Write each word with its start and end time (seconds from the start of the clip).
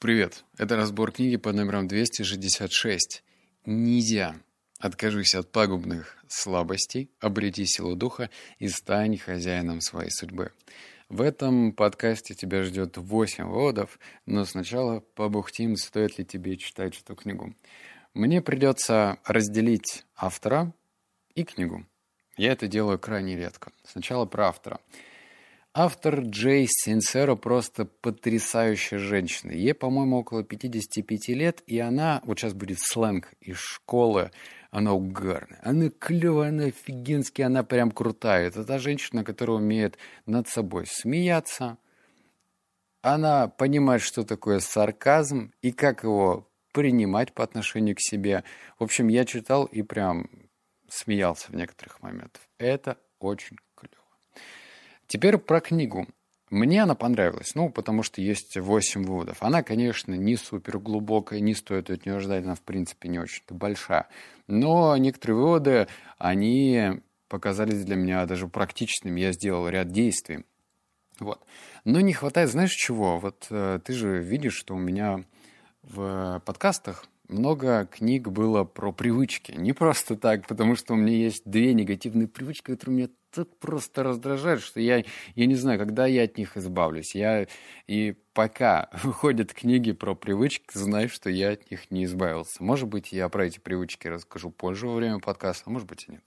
Привет, 0.00 0.44
это 0.56 0.76
разбор 0.76 1.10
книги 1.10 1.36
под 1.36 1.56
номером 1.56 1.88
266. 1.88 3.24
Нельзя. 3.66 4.36
Откажись 4.78 5.34
от 5.34 5.50
пагубных 5.50 6.16
слабостей, 6.28 7.10
обрети 7.18 7.66
силу 7.66 7.96
духа 7.96 8.30
и 8.60 8.68
стань 8.68 9.18
хозяином 9.18 9.80
своей 9.80 10.12
судьбы. 10.12 10.52
В 11.08 11.20
этом 11.20 11.72
подкасте 11.72 12.34
тебя 12.36 12.62
ждет 12.62 12.96
8 12.96 13.42
выводов, 13.42 13.98
но 14.24 14.44
сначала 14.44 15.00
побухтим, 15.16 15.74
стоит 15.74 16.16
ли 16.16 16.24
тебе 16.24 16.56
читать 16.58 16.96
эту 17.02 17.16
книгу. 17.16 17.56
Мне 18.14 18.40
придется 18.40 19.18
разделить 19.24 20.04
автора 20.14 20.72
и 21.34 21.42
книгу. 21.42 21.84
Я 22.36 22.52
это 22.52 22.68
делаю 22.68 23.00
крайне 23.00 23.36
редко. 23.36 23.72
Сначала 23.82 24.26
про 24.26 24.46
автора. 24.46 24.78
Автор 25.80 26.22
Джей 26.22 26.66
Синсеро 26.68 27.36
просто 27.36 27.84
потрясающая 27.84 28.98
женщина. 28.98 29.52
Ей, 29.52 29.74
по-моему, 29.74 30.18
около 30.18 30.42
55 30.42 31.28
лет, 31.28 31.62
и 31.68 31.78
она, 31.78 32.20
вот 32.24 32.40
сейчас 32.40 32.52
будет 32.52 32.80
сленг 32.80 33.32
из 33.40 33.58
школы, 33.58 34.32
она 34.72 34.92
угарная, 34.92 35.60
она 35.62 35.88
клевая, 35.90 36.48
она 36.48 36.64
офигенски, 36.64 37.42
она 37.42 37.62
прям 37.62 37.92
крутая. 37.92 38.48
Это 38.48 38.64
та 38.64 38.80
женщина, 38.80 39.22
которая 39.22 39.58
умеет 39.58 39.98
над 40.26 40.48
собой 40.48 40.84
смеяться. 40.88 41.78
Она 43.00 43.46
понимает, 43.46 44.02
что 44.02 44.24
такое 44.24 44.58
сарказм 44.58 45.52
и 45.62 45.70
как 45.70 46.02
его 46.02 46.50
принимать 46.72 47.32
по 47.32 47.44
отношению 47.44 47.94
к 47.94 48.00
себе. 48.00 48.42
В 48.80 48.82
общем, 48.82 49.06
я 49.06 49.24
читал 49.24 49.64
и 49.66 49.82
прям 49.82 50.28
смеялся 50.88 51.52
в 51.52 51.54
некоторых 51.54 52.02
моментах. 52.02 52.42
Это 52.58 52.98
очень 53.20 53.58
Теперь 55.08 55.38
про 55.38 55.60
книгу. 55.60 56.06
Мне 56.50 56.82
она 56.82 56.94
понравилась, 56.94 57.54
ну, 57.54 57.68
потому 57.68 58.02
что 58.02 58.22
есть 58.22 58.56
8 58.56 59.04
выводов. 59.04 59.42
Она, 59.42 59.62
конечно, 59.62 60.14
не 60.14 60.36
супер 60.36 60.78
глубокая, 60.78 61.40
не 61.40 61.54
стоит 61.54 61.90
от 61.90 62.06
нее 62.06 62.20
ждать, 62.20 62.44
она, 62.44 62.54
в 62.54 62.62
принципе, 62.62 63.08
не 63.08 63.18
очень-то 63.18 63.54
большая. 63.54 64.06
Но 64.46 64.96
некоторые 64.96 65.36
выводы, 65.36 65.88
они 66.16 67.00
показались 67.28 67.84
для 67.84 67.96
меня 67.96 68.24
даже 68.24 68.48
практичными. 68.48 69.20
Я 69.20 69.32
сделал 69.32 69.68
ряд 69.68 69.90
действий. 69.90 70.44
Вот. 71.20 71.44
Но 71.84 72.00
не 72.00 72.12
хватает, 72.12 72.50
знаешь, 72.50 72.72
чего? 72.72 73.18
Вот 73.18 73.46
э, 73.50 73.80
ты 73.84 73.92
же 73.92 74.22
видишь, 74.22 74.54
что 74.54 74.74
у 74.74 74.78
меня 74.78 75.24
в 75.82 76.42
подкастах 76.46 77.06
много 77.28 77.86
книг 77.86 78.28
было 78.28 78.64
про 78.64 78.92
привычки. 78.92 79.52
Не 79.52 79.72
просто 79.72 80.16
так, 80.16 80.46
потому 80.46 80.76
что 80.76 80.94
у 80.94 80.96
меня 80.96 81.16
есть 81.16 81.42
две 81.44 81.74
негативные 81.74 82.28
привычки, 82.28 82.72
которые 82.72 82.96
меня 82.96 83.08
так 83.30 83.54
просто 83.58 84.02
раздражают, 84.02 84.62
что 84.62 84.80
я, 84.80 85.04
я 85.34 85.46
не 85.46 85.54
знаю, 85.54 85.78
когда 85.78 86.06
я 86.06 86.22
от 86.22 86.38
них 86.38 86.56
избавлюсь. 86.56 87.14
Я, 87.14 87.46
и 87.86 88.16
пока 88.32 88.88
выходят 89.02 89.52
книги 89.52 89.92
про 89.92 90.14
привычки, 90.14 90.66
знаю, 90.72 91.08
что 91.08 91.30
я 91.30 91.50
от 91.50 91.70
них 91.70 91.90
не 91.90 92.04
избавился. 92.04 92.62
Может 92.62 92.88
быть, 92.88 93.12
я 93.12 93.28
про 93.28 93.46
эти 93.46 93.58
привычки 93.58 94.08
расскажу 94.08 94.50
позже 94.50 94.86
во 94.86 94.94
время 94.94 95.18
подкаста, 95.18 95.64
а 95.66 95.70
может 95.70 95.88
быть 95.88 96.06
и 96.08 96.12
нет. 96.12 96.24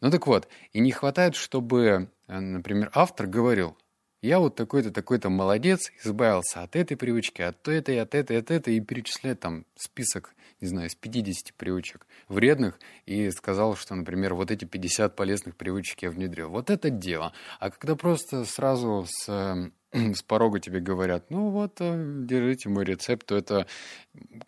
Ну 0.00 0.10
так 0.10 0.26
вот, 0.26 0.48
и 0.72 0.80
не 0.80 0.92
хватает, 0.92 1.34
чтобы, 1.34 2.10
э, 2.28 2.38
например, 2.38 2.90
автор 2.94 3.26
говорил, 3.26 3.76
я 4.20 4.40
вот 4.40 4.56
такой-то, 4.56 4.90
такой-то 4.90 5.30
молодец, 5.30 5.92
избавился 6.04 6.62
от 6.62 6.74
этой 6.74 6.96
привычки, 6.96 7.42
от 7.42 7.66
этой, 7.68 8.00
от 8.00 8.14
этой, 8.14 8.38
от 8.38 8.50
этой, 8.50 8.76
и 8.76 8.80
перечисляет 8.80 9.40
там 9.40 9.64
список, 9.76 10.34
не 10.60 10.66
знаю, 10.66 10.88
из 10.88 10.96
50 10.96 11.54
привычек 11.54 12.06
вредных, 12.28 12.80
и 13.06 13.30
сказал, 13.30 13.76
что, 13.76 13.94
например, 13.94 14.34
вот 14.34 14.50
эти 14.50 14.64
50 14.64 15.14
полезных 15.14 15.56
привычек 15.56 16.02
я 16.02 16.10
внедрил. 16.10 16.50
Вот 16.50 16.68
это 16.68 16.90
дело. 16.90 17.32
А 17.60 17.70
когда 17.70 17.94
просто 17.94 18.44
сразу 18.44 19.06
с, 19.08 19.70
с 19.92 20.22
порога 20.22 20.58
тебе 20.58 20.80
говорят, 20.80 21.30
ну 21.30 21.50
вот, 21.50 21.76
э, 21.80 22.22
держите 22.24 22.68
мой 22.68 22.84
рецепт, 22.84 23.26
то 23.26 23.36
это 23.36 23.66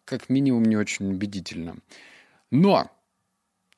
как 0.05 0.29
минимум 0.29 0.65
не 0.65 0.77
очень 0.77 1.09
убедительно. 1.13 1.77
Но 2.51 2.91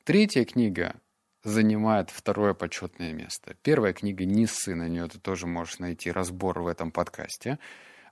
третья 0.05 0.43
книга 0.43 0.95
занимает 1.43 2.09
второе 2.09 2.53
почетное 2.53 3.13
место. 3.13 3.55
Первая 3.61 3.93
книга 3.93 4.25
«Нисы», 4.25 4.75
на 4.75 4.87
нее 4.87 5.07
ты 5.07 5.19
тоже 5.19 5.47
можешь 5.47 5.79
найти 5.79 6.11
разбор 6.11 6.61
в 6.61 6.67
этом 6.67 6.91
подкасте. 6.91 7.59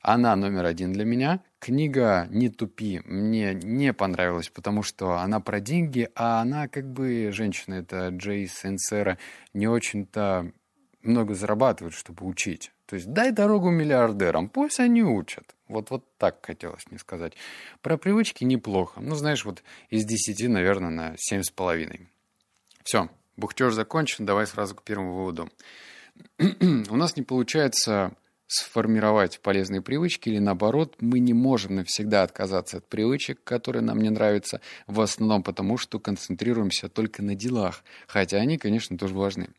Она 0.02 0.36
номер 0.36 0.66
один 0.66 0.94
для 0.94 1.06
меня. 1.06 1.42
Книга 1.60 2.28
«Не 2.30 2.50
тупи» 2.50 3.02
мне 3.06 3.54
не 3.54 3.94
понравилась, 3.94 4.50
потому 4.50 4.82
что 4.82 5.20
она 5.20 5.40
про 5.40 5.60
деньги, 5.60 6.10
а 6.16 6.42
она 6.42 6.68
как 6.68 6.92
бы, 6.92 7.30
женщина, 7.32 7.76
это 7.76 8.10
Джей 8.10 8.48
Сенсера, 8.48 9.18
не 9.54 9.68
очень-то 9.68 10.52
много 11.04 11.34
зарабатывает, 11.36 11.94
чтобы 11.94 12.26
учить. 12.26 12.72
То 12.88 12.96
есть 12.96 13.14
дай 13.14 13.32
дорогу 13.32 13.70
миллиардерам, 13.70 14.50
пусть 14.50 14.80
они 14.80 15.04
учат. 15.04 15.56
Вот, 15.68 15.90
вот 15.92 16.18
так 16.18 16.46
хотелось 16.46 16.86
мне 16.90 17.00
сказать. 17.00 17.34
Про 17.82 17.98
привычки 17.98 18.44
неплохо. 18.44 19.00
Ну, 19.00 19.16
знаешь, 19.16 19.46
вот 19.46 19.64
из 19.90 20.04
десяти, 20.04 20.48
наверное, 20.48 20.90
на 20.90 21.14
семь 21.18 21.44
с 21.44 21.52
половиной. 21.52 22.10
Все, 22.84 23.10
Бухтеж 23.42 23.74
закончен, 23.74 24.26
давай 24.26 24.46
сразу 24.46 24.76
к 24.76 24.84
первому 24.84 25.16
выводу. 25.16 25.50
У 26.40 26.96
нас 26.96 27.16
не 27.16 27.24
получается 27.24 28.16
сформировать 28.46 29.40
полезные 29.40 29.82
привычки, 29.82 30.30
или 30.30 30.38
наоборот, 30.38 30.98
мы 31.00 31.20
не 31.20 31.34
можем 31.34 31.78
навсегда 31.78 32.22
отказаться 32.22 32.78
от 32.78 32.88
привычек, 32.88 33.44
которые 33.44 33.82
нам 33.82 34.00
не 34.00 34.12
нравятся, 34.12 34.62
в 34.86 35.02
основном 35.02 35.42
потому, 35.42 35.78
что 35.78 36.00
концентрируемся 36.00 36.88
только 36.88 37.24
на 37.24 37.34
делах, 37.34 37.84
хотя 38.08 38.38
они, 38.38 38.60
конечно, 38.60 38.96
тоже 38.96 39.16
важны. 39.16 39.50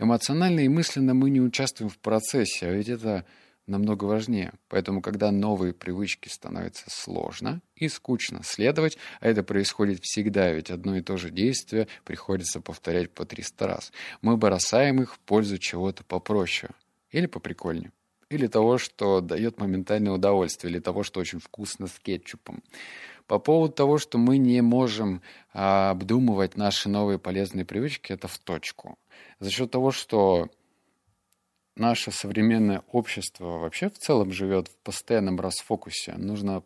Эмоционально 0.00 0.60
и 0.60 0.68
мысленно 0.68 1.14
мы 1.14 1.30
не 1.30 1.40
участвуем 1.40 1.90
в 1.90 1.98
процессе, 1.98 2.66
а 2.66 2.72
ведь 2.72 2.88
это 2.88 3.24
намного 3.68 4.04
важнее. 4.04 4.52
Поэтому, 4.68 5.02
когда 5.02 5.30
новые 5.30 5.72
привычки 5.72 6.28
становятся 6.28 6.84
сложно 6.88 7.60
и 7.76 7.88
скучно 7.88 8.40
следовать, 8.42 8.98
а 9.20 9.28
это 9.28 9.42
происходит 9.42 10.00
всегда, 10.02 10.50
ведь 10.52 10.70
одно 10.70 10.96
и 10.96 11.02
то 11.02 11.16
же 11.16 11.30
действие 11.30 11.88
приходится 12.04 12.60
повторять 12.60 13.10
по 13.10 13.24
300 13.24 13.66
раз, 13.66 13.92
мы 14.22 14.36
бросаем 14.36 15.02
их 15.02 15.14
в 15.14 15.18
пользу 15.20 15.58
чего-то 15.58 16.04
попроще 16.04 16.70
или 17.10 17.26
поприкольнее. 17.26 17.92
Или 18.30 18.46
того, 18.46 18.76
что 18.76 19.20
дает 19.20 19.58
моментальное 19.58 20.12
удовольствие, 20.12 20.70
или 20.70 20.80
того, 20.80 21.02
что 21.02 21.20
очень 21.20 21.40
вкусно 21.40 21.86
с 21.86 21.98
кетчупом. 21.98 22.62
По 23.26 23.38
поводу 23.38 23.72
того, 23.72 23.98
что 23.98 24.18
мы 24.18 24.38
не 24.38 24.60
можем 24.62 25.22
а, 25.52 25.90
обдумывать 25.90 26.56
наши 26.56 26.88
новые 26.88 27.18
полезные 27.18 27.64
привычки, 27.64 28.12
это 28.12 28.28
в 28.28 28.38
точку. 28.38 28.98
За 29.38 29.50
счет 29.50 29.70
того, 29.70 29.92
что 29.92 30.48
наше 31.78 32.10
современное 32.10 32.82
общество 32.92 33.58
вообще 33.58 33.88
в 33.88 33.98
целом 33.98 34.32
живет 34.32 34.68
в 34.68 34.76
постоянном 34.78 35.40
расфокусе. 35.40 36.14
Нужно 36.16 36.62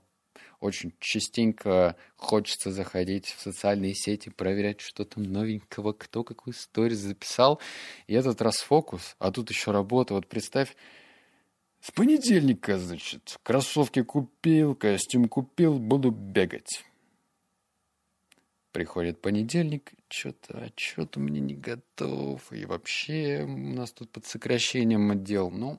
очень 0.61 0.95
частенько 1.01 1.97
хочется 2.17 2.71
заходить 2.71 3.27
в 3.27 3.41
социальные 3.41 3.95
сети, 3.95 4.31
проверять, 4.31 4.81
что 4.81 5.05
там 5.05 5.25
новенького, 5.25 5.93
кто 5.93 6.23
какую 6.23 6.55
историю 6.55 6.97
записал. 6.97 7.61
И 8.07 8.15
этот 8.15 8.41
расфокус, 8.41 9.17
а 9.19 9.33
тут 9.33 9.51
еще 9.51 9.73
работа. 9.73 10.15
Вот 10.15 10.29
представь, 10.29 10.77
с 11.81 11.91
понедельника, 11.91 12.79
значит, 12.79 13.39
кроссовки 13.43 14.03
купил, 14.03 14.77
костюм 14.77 15.29
купил, 15.29 15.81
буду 15.81 16.13
бегать. 16.13 16.85
Приходит 18.73 19.21
понедельник, 19.21 19.93
что-то 20.09 20.59
отчет 20.59 21.19
у 21.19 21.21
меня 21.21 21.41
не 21.41 21.55
готов, 21.55 22.51
и 22.53 22.65
вообще 22.65 23.45
у 23.47 23.75
нас 23.75 23.93
тут 23.93 24.11
под 24.11 24.25
сокращением 24.25 25.11
отдел. 25.11 25.51
Ну, 25.51 25.79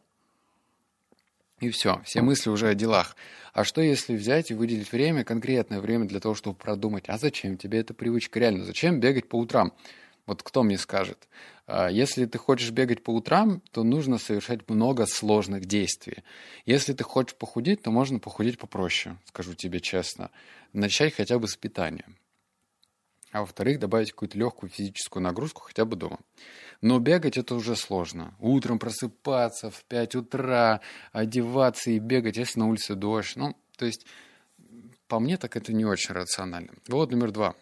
и 1.60 1.70
все, 1.70 2.02
все 2.06 2.22
мысли 2.22 2.50
уже 2.50 2.68
о 2.68 2.76
делах. 2.76 3.16
А 3.54 3.64
что 3.64 3.82
если 3.82 4.16
взять 4.16 4.52
и 4.52 4.54
выделить 4.54 4.92
время, 4.92 5.24
конкретное 5.24 5.80
время 5.80 6.06
для 6.06 6.20
того, 6.20 6.36
чтобы 6.36 6.56
продумать, 6.56 7.06
а 7.08 7.18
зачем 7.18 7.58
тебе 7.58 7.80
эта 7.80 7.96
привычка 7.96 8.40
реально? 8.40 8.64
Зачем 8.64 9.00
бегать 9.00 9.28
по 9.28 9.38
утрам? 9.38 9.74
Вот 10.26 10.44
кто 10.44 10.62
мне 10.62 10.78
скажет? 10.78 11.28
А, 11.66 11.90
если 11.90 12.26
ты 12.26 12.38
хочешь 12.38 12.72
бегать 12.72 13.04
по 13.04 13.12
утрам, 13.12 13.62
то 13.72 13.84
нужно 13.84 14.20
совершать 14.20 14.70
много 14.70 15.06
сложных 15.06 15.66
действий. 15.66 16.18
Если 16.66 16.94
ты 16.94 17.04
хочешь 17.04 17.36
похудеть, 17.36 17.82
то 17.82 17.92
можно 17.92 18.20
похудеть 18.20 18.60
попроще, 18.60 19.18
скажу 19.26 19.56
тебе 19.56 19.80
честно. 19.80 20.30
Начать 20.74 21.16
хотя 21.16 21.40
бы 21.40 21.48
с 21.48 21.56
питания 21.56 22.06
а 23.34 23.42
во-вторых, 23.42 23.80
добавить 23.80 24.12
какую-то 24.12 24.38
легкую 24.38 24.70
физическую 24.70 25.24
нагрузку 25.24 25.64
хотя 25.64 25.86
бы 25.86 25.96
дома. 25.96 26.20
Но 26.82 27.00
бегать 27.00 27.36
это 27.36 27.56
уже 27.56 27.76
сложно. 27.76 28.36
Утром 28.40 28.78
просыпаться 28.78 29.72
в 29.72 29.84
5 29.86 30.16
утра, 30.16 30.82
одеваться 31.12 31.90
и 31.90 31.98
бегать, 31.98 32.38
если 32.38 32.60
на 32.60 32.68
улице 32.68 32.94
дождь. 32.94 33.36
Ну, 33.36 33.56
то 33.76 33.88
есть, 33.88 34.06
по 35.08 35.20
мне, 35.20 35.38
так 35.38 35.58
это 35.58 35.74
не 35.74 35.84
очень 35.84 36.14
рационально. 36.14 36.74
Вот 36.88 37.12
номер 37.12 37.32
два. 37.32 37.56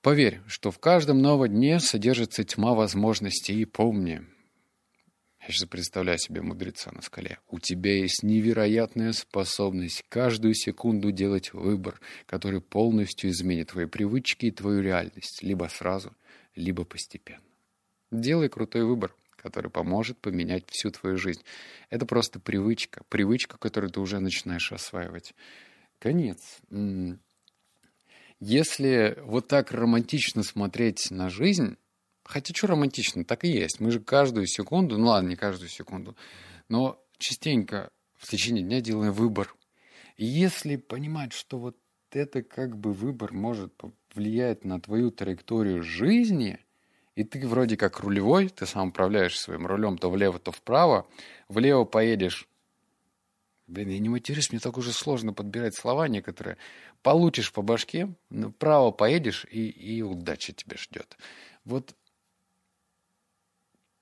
Поверь, 0.00 0.40
что 0.46 0.70
в 0.70 0.78
каждом 0.78 1.20
новом 1.20 1.48
дне 1.48 1.80
содержится 1.80 2.44
тьма 2.44 2.74
возможностей. 2.74 3.60
И 3.60 3.64
помни, 3.64 4.24
я 5.46 5.52
сейчас 5.52 5.68
представляю 5.68 6.18
себе 6.18 6.42
мудреца 6.42 6.90
на 6.92 7.02
скале. 7.02 7.38
У 7.48 7.60
тебя 7.60 7.94
есть 7.96 8.22
невероятная 8.22 9.12
способность 9.12 10.04
каждую 10.08 10.54
секунду 10.54 11.12
делать 11.12 11.52
выбор, 11.52 12.00
который 12.26 12.60
полностью 12.60 13.30
изменит 13.30 13.68
твои 13.68 13.86
привычки 13.86 14.46
и 14.46 14.50
твою 14.50 14.82
реальность, 14.82 15.42
либо 15.42 15.68
сразу, 15.70 16.12
либо 16.56 16.84
постепенно. 16.84 17.44
Делай 18.10 18.48
крутой 18.48 18.84
выбор, 18.84 19.14
который 19.36 19.70
поможет 19.70 20.18
поменять 20.18 20.64
всю 20.68 20.90
твою 20.90 21.16
жизнь. 21.16 21.42
Это 21.90 22.06
просто 22.06 22.40
привычка, 22.40 23.04
привычка, 23.08 23.56
которую 23.56 23.92
ты 23.92 24.00
уже 24.00 24.18
начинаешь 24.18 24.72
осваивать. 24.72 25.34
Конец. 26.00 26.58
Если 28.40 29.16
вот 29.22 29.48
так 29.48 29.70
романтично 29.70 30.42
смотреть 30.42 31.10
на 31.10 31.30
жизнь, 31.30 31.76
хотя 32.26 32.54
что 32.54 32.66
романтично, 32.66 33.24
так 33.24 33.44
и 33.44 33.48
есть. 33.48 33.80
Мы 33.80 33.90
же 33.90 34.00
каждую 34.00 34.46
секунду, 34.46 34.98
ну 34.98 35.06
ладно, 35.06 35.28
не 35.28 35.36
каждую 35.36 35.68
секунду, 35.68 36.16
но 36.68 37.02
частенько 37.18 37.90
в 38.16 38.28
течение 38.28 38.62
дня 38.62 38.80
делаем 38.80 39.12
выбор. 39.12 39.54
И 40.16 40.24
если 40.24 40.76
понимать, 40.76 41.32
что 41.32 41.58
вот 41.58 41.76
это 42.10 42.42
как 42.42 42.76
бы 42.76 42.92
выбор 42.92 43.32
может 43.32 43.72
повлиять 43.74 44.64
на 44.64 44.80
твою 44.80 45.10
траекторию 45.10 45.82
жизни, 45.82 46.58
и 47.14 47.24
ты 47.24 47.46
вроде 47.46 47.76
как 47.76 48.00
рулевой, 48.00 48.48
ты 48.48 48.66
сам 48.66 48.88
управляешь 48.88 49.38
своим 49.38 49.66
рулем 49.66 49.98
то 49.98 50.10
влево, 50.10 50.38
то 50.38 50.52
вправо, 50.52 51.06
влево 51.48 51.84
поедешь 51.84 52.48
Блин, 53.66 53.88
я 53.88 53.98
не 53.98 54.08
матерюсь, 54.08 54.52
мне 54.52 54.60
так 54.60 54.78
уже 54.78 54.92
сложно 54.92 55.32
подбирать 55.32 55.74
слова 55.74 56.06
некоторые. 56.06 56.56
Получишь 57.02 57.52
по 57.52 57.62
башке, 57.62 58.14
вправо 58.30 58.92
поедешь, 58.92 59.44
и, 59.50 59.68
и 59.68 60.02
удача 60.02 60.52
тебя 60.52 60.76
ждет. 60.76 61.16
Вот 61.64 61.96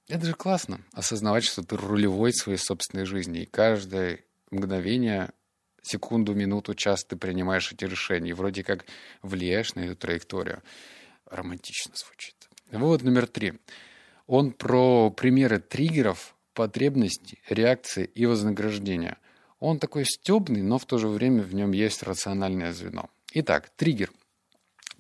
это 0.08 0.26
же 0.26 0.34
классно, 0.34 0.80
осознавать, 0.92 1.44
что 1.44 1.62
ты 1.62 1.76
рулевой 1.76 2.32
своей 2.32 2.58
собственной 2.58 3.04
жизни, 3.04 3.42
и 3.42 3.46
каждое 3.46 4.24
мгновение 4.50 5.32
секунду, 5.82 6.34
минуту, 6.34 6.74
час 6.74 7.04
ты 7.04 7.16
принимаешь 7.16 7.72
эти 7.72 7.84
решения. 7.84 8.30
И 8.30 8.34
вроде 8.34 8.64
как 8.64 8.86
влияешь 9.22 9.74
на 9.74 9.80
эту 9.80 9.96
траекторию. 9.96 10.62
Романтично 11.26 11.92
звучит. 11.94 12.34
Вывод 12.70 13.02
номер 13.02 13.26
три. 13.26 13.54
Он 14.26 14.52
про 14.52 15.10
примеры 15.10 15.60
триггеров, 15.60 16.34
потребностей, 16.54 17.40
реакции 17.48 18.04
и 18.04 18.26
вознаграждения. 18.26 19.18
Он 19.60 19.78
такой 19.78 20.04
стебный, 20.04 20.62
но 20.62 20.78
в 20.78 20.86
то 20.86 20.98
же 20.98 21.08
время 21.08 21.42
в 21.42 21.54
нем 21.54 21.72
есть 21.72 22.02
рациональное 22.02 22.72
звено. 22.72 23.10
Итак, 23.32 23.70
триггер. 23.76 24.10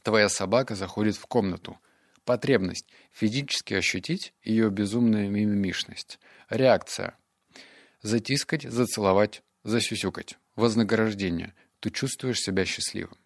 Твоя 0.02 0.28
собака 0.28 0.74
заходит 0.74 1.16
в 1.16 1.26
комнату. 1.26 1.78
Потребность– 2.24 2.86
физически 3.12 3.74
ощутить 3.74 4.32
ее 4.42 4.70
безумную 4.70 5.30
мимимишность. 5.30 6.18
Реакция– 6.48 7.16
затискать, 8.02 8.62
зацеловать, 8.62 9.42
засюсюкать. 9.62 10.38
Вознаграждение. 10.56 11.54
Ты 11.80 11.90
чувствуешь 11.90 12.40
себя 12.40 12.64
счастливым. 12.64 13.18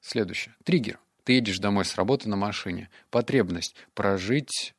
Следующее. 0.00 0.54
Триггер. 0.64 1.00
Ты 1.24 1.34
едешь 1.34 1.58
домой 1.58 1.84
с 1.84 1.96
работы 1.96 2.28
на 2.28 2.36
машине. 2.36 2.90
Потребность. 3.10 3.74
Прожить 3.94 4.74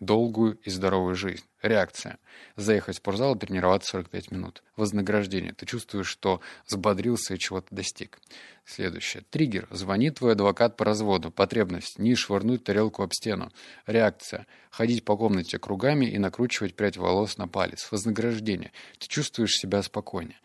долгую 0.00 0.58
и 0.62 0.70
здоровую 0.70 1.14
жизнь. 1.14 1.44
Реакция. 1.62 2.18
Заехать 2.56 2.96
в 2.96 2.98
спортзал 2.98 3.36
и 3.36 3.38
тренироваться 3.38 3.90
45 3.90 4.30
минут. 4.30 4.62
Вознаграждение. 4.76 5.52
Ты 5.52 5.66
чувствуешь, 5.66 6.08
что 6.08 6.40
взбодрился 6.66 7.34
и 7.34 7.38
чего-то 7.38 7.74
достиг. 7.74 8.18
Следующее. 8.64 9.22
Триггер. 9.30 9.68
Звонит 9.70 10.16
твой 10.16 10.32
адвокат 10.32 10.76
по 10.76 10.84
разводу. 10.84 11.30
Потребность. 11.30 11.98
Не 11.98 12.14
швырнуть 12.14 12.64
тарелку 12.64 13.02
об 13.02 13.12
стену. 13.12 13.52
Реакция. 13.86 14.46
Ходить 14.70 15.04
по 15.04 15.16
комнате 15.16 15.58
кругами 15.58 16.06
и 16.06 16.18
накручивать 16.18 16.74
прядь 16.74 16.96
волос 16.96 17.36
на 17.36 17.46
палец. 17.46 17.90
Вознаграждение. 17.90 18.72
Ты 18.98 19.06
чувствуешь 19.06 19.52
себя 19.52 19.82
спокойнее. 19.82 20.38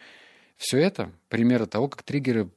Все 0.57 0.79
это 0.79 1.11
примеры 1.29 1.65
того, 1.65 1.87
как 1.87 2.03
триггеры 2.03 2.49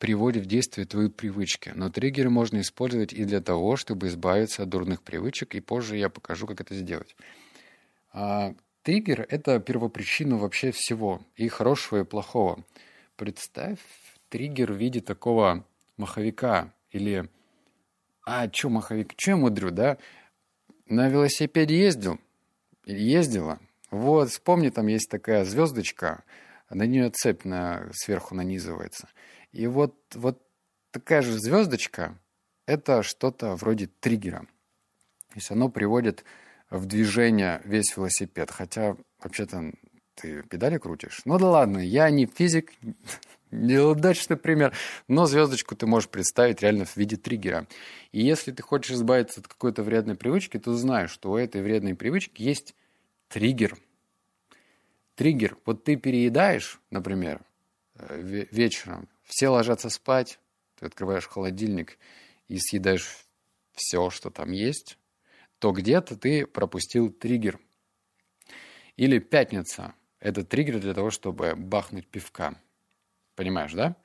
приводят 0.00 0.44
в 0.44 0.46
действие 0.46 0.86
твои 0.86 1.08
привычки. 1.08 1.72
Но 1.74 1.90
триггеры 1.90 2.30
можно 2.30 2.60
использовать 2.62 3.12
и 3.12 3.24
для 3.24 3.42
того, 3.42 3.76
чтобы 3.76 4.08
избавиться 4.08 4.62
от 4.62 4.70
дурных 4.70 5.02
привычек, 5.02 5.54
и 5.54 5.60
позже 5.60 5.98
я 5.98 6.08
покажу, 6.08 6.46
как 6.46 6.62
это 6.62 6.74
сделать. 6.74 7.14
А, 8.12 8.54
триггер— 8.82 9.26
это 9.28 9.60
первопричина 9.60 10.38
вообще 10.38 10.72
всего, 10.72 11.20
и 11.36 11.48
хорошего, 11.48 12.00
и 12.00 12.04
плохого. 12.04 12.64
Представь 13.16 13.78
триггер 14.30 14.72
в 14.72 14.76
виде 14.76 15.00
такого 15.00 15.66
маховика 15.98 16.72
или... 16.90 17.28
А, 18.24 18.50
что 18.50 18.70
маховик? 18.70 19.12
Что 19.18 19.32
я 19.32 19.36
мудрю, 19.36 19.70
да? 19.70 19.98
На 20.86 21.08
велосипеде 21.08 21.78
ездил? 21.78 22.18
Ездила? 22.86 23.60
Вот, 23.90 24.30
вспомни, 24.30 24.70
там 24.70 24.86
есть 24.86 25.10
такая 25.10 25.44
звездочка— 25.44 26.24
на 26.70 26.84
нее 26.84 27.10
цепь 27.10 27.44
на, 27.44 27.88
сверху 27.92 28.34
нанизывается. 28.34 29.08
И 29.52 29.66
вот, 29.66 29.96
вот 30.14 30.42
такая 30.90 31.22
же 31.22 31.38
звездочка— 31.38 32.18
это 32.66 33.02
что-то 33.02 33.56
вроде 33.56 33.86
триггера. 33.86 34.40
То 35.28 35.34
есть 35.36 35.50
оно 35.50 35.68
приводит 35.68 36.24
в 36.70 36.86
движение 36.86 37.60
весь 37.64 37.96
велосипед. 37.96 38.50
Хотя, 38.50 38.96
вообще-то, 39.22 39.72
ты 40.14 40.42
педали 40.44 40.78
крутишь. 40.78 41.22
Ну 41.24 41.38
да 41.38 41.48
ладно, 41.50 41.78
я 41.78 42.10
не 42.10 42.26
физик, 42.26 42.72
неудачный 43.50 44.36
пример, 44.36 44.74
но 45.08 45.26
звездочку 45.26 45.74
ты 45.74 45.86
можешь 45.86 46.08
представить 46.08 46.62
реально 46.62 46.84
в 46.84 46.96
виде 46.96 47.16
триггера. 47.16 47.66
И 48.12 48.22
если 48.22 48.52
ты 48.52 48.62
хочешь 48.62 48.92
избавиться 48.92 49.40
от 49.40 49.48
какой-то 49.48 49.82
вредной 49.82 50.16
привычки, 50.16 50.58
то 50.58 50.74
знаешь, 50.74 51.10
что 51.10 51.32
у 51.32 51.36
этой 51.36 51.62
вредной 51.62 51.94
привычки 51.94 52.42
есть 52.42 52.74
триггер— 53.28 53.76
триггер. 55.20 55.58
Вот 55.66 55.84
ты 55.84 55.96
переедаешь, 55.96 56.80
например, 56.88 57.42
вечером, 58.08 59.08
все 59.24 59.48
ложатся 59.48 59.90
спать, 59.90 60.38
ты 60.78 60.86
открываешь 60.86 61.28
холодильник 61.28 61.98
и 62.48 62.58
съедаешь 62.58 63.24
все, 63.74 64.10
что 64.10 64.30
там 64.30 64.52
есть, 64.52 64.98
то 65.58 65.72
где-то 65.72 66.16
ты 66.16 66.46
пропустил 66.46 67.10
триггер. 67.10 67.58
Или 68.96 69.18
пятница. 69.18 69.94
Это 70.18 70.44
триггер 70.44 70.80
для 70.80 70.94
того, 70.94 71.10
чтобы 71.10 71.54
бахнуть 71.56 72.06
пивка. 72.06 72.60
Понимаешь, 73.36 73.72
да? 73.72 73.96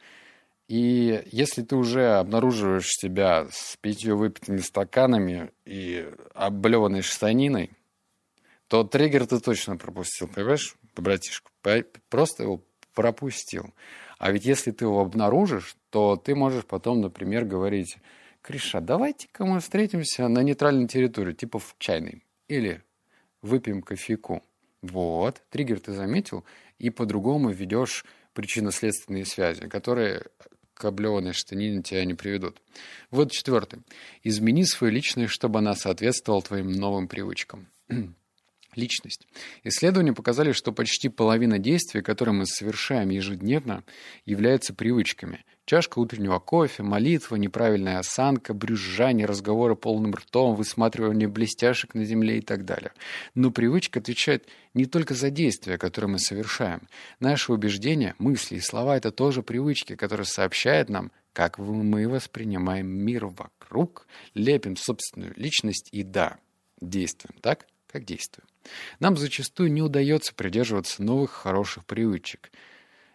И 0.67 1.23
если 1.31 1.61
ты 1.61 1.75
уже 1.75 2.15
обнаруживаешь 2.15 2.89
себя 2.89 3.47
с 3.51 3.77
пятью 3.77 4.17
выпитыми 4.17 4.57
стаканами 4.57 5.51
и 5.65 6.09
облеванной 6.33 7.01
штаниной, 7.01 7.71
то 8.67 8.83
триггер 8.83 9.27
ты 9.27 9.39
точно 9.39 9.77
пропустил, 9.77 10.27
понимаешь? 10.27 10.75
братишку. 11.01 11.51
Просто 12.09 12.43
его 12.43 12.61
пропустил. 12.95 13.73
А 14.17 14.31
ведь 14.31 14.45
если 14.45 14.71
ты 14.71 14.85
его 14.85 15.01
обнаружишь, 15.01 15.75
то 15.91 16.15
ты 16.15 16.33
можешь 16.33 16.65
потом, 16.65 17.01
например, 17.01 17.45
говорить, 17.45 17.97
Криша, 18.41 18.81
давайте-ка 18.81 19.45
мы 19.45 19.59
встретимся 19.59 20.27
на 20.27 20.41
нейтральной 20.41 20.87
территории, 20.87 21.33
типа 21.33 21.59
в 21.59 21.75
чайной. 21.77 22.23
Или 22.47 22.81
выпьем 23.41 23.81
кофейку. 23.81 24.43
Вот, 24.81 25.41
триггер 25.49 25.79
ты 25.79 25.93
заметил, 25.93 26.43
и 26.79 26.89
по-другому 26.89 27.49
ведешь 27.49 28.05
причинно-следственные 28.33 29.25
связи, 29.25 29.67
которые 29.67 30.23
к 30.73 30.85
облеванной 30.85 31.33
штанине 31.33 31.81
тебя 31.81 32.05
не 32.05 32.13
приведут. 32.13 32.61
Вот 33.09 33.31
четвертый. 33.31 33.79
Измени 34.23 34.65
свою 34.65 34.93
личность, 34.93 35.31
чтобы 35.31 35.59
она 35.59 35.73
соответствовала 35.73 36.41
твоим 36.41 36.71
новым 36.71 37.07
привычкам. 37.07 37.67
Личность. 38.75 39.27
Исследования 39.63 40.13
показали, 40.13 40.51
что 40.51 40.71
почти 40.71 41.09
половина 41.09 41.59
действий, 41.59 42.01
которые 42.01 42.35
мы 42.35 42.45
совершаем 42.45 43.09
ежедневно, 43.09 43.83
являются 44.25 44.73
привычками. 44.73 45.45
Чашка 45.65 45.97
утреннего 45.97 46.37
кофе, 46.37 46.83
молитва, 46.83 47.37
неправильная 47.37 47.97
осанка, 47.97 48.53
брюзжание, 48.53 49.25
разговоры 49.25 49.75
полным 49.75 50.13
ртом, 50.13 50.55
высматривание 50.55 51.27
блестяшек 51.27 51.95
на 51.95 52.05
земле 52.05 52.37
и 52.37 52.41
так 52.41 52.65
далее. 52.65 52.91
Но 53.33 53.49
привычка 53.49 53.99
отвечает 53.99 54.47
не 54.75 54.85
только 54.85 55.15
за 55.15 55.31
действия, 55.31 55.79
которые 55.79 56.11
мы 56.11 56.19
совершаем. 56.19 56.81
Наши 57.19 57.51
убеждения, 57.51 58.13
мысли 58.19 58.57
и 58.57 58.59
слова— 58.59 58.95
это 58.97 59.11
тоже 59.11 59.41
привычки, 59.41 59.95
которые 59.95 60.25
сообщают 60.25 60.89
нам, 60.89 61.11
как 61.33 61.57
мы 61.57 62.07
воспринимаем 62.07 62.87
мир 62.87 63.25
вокруг, 63.25 64.07
лепим 64.35 64.77
собственную 64.77 65.33
личность 65.35 65.89
и, 65.91 66.03
да, 66.03 66.37
действуем 66.79 67.35
так, 67.41 67.65
как 67.87 68.05
действуем. 68.05 68.47
Нам 68.99 69.17
зачастую 69.17 69.71
не 69.71 69.81
удается 69.81 70.33
придерживаться 70.33 71.03
новых 71.03 71.31
хороших 71.31 71.85
привычек 71.85 72.51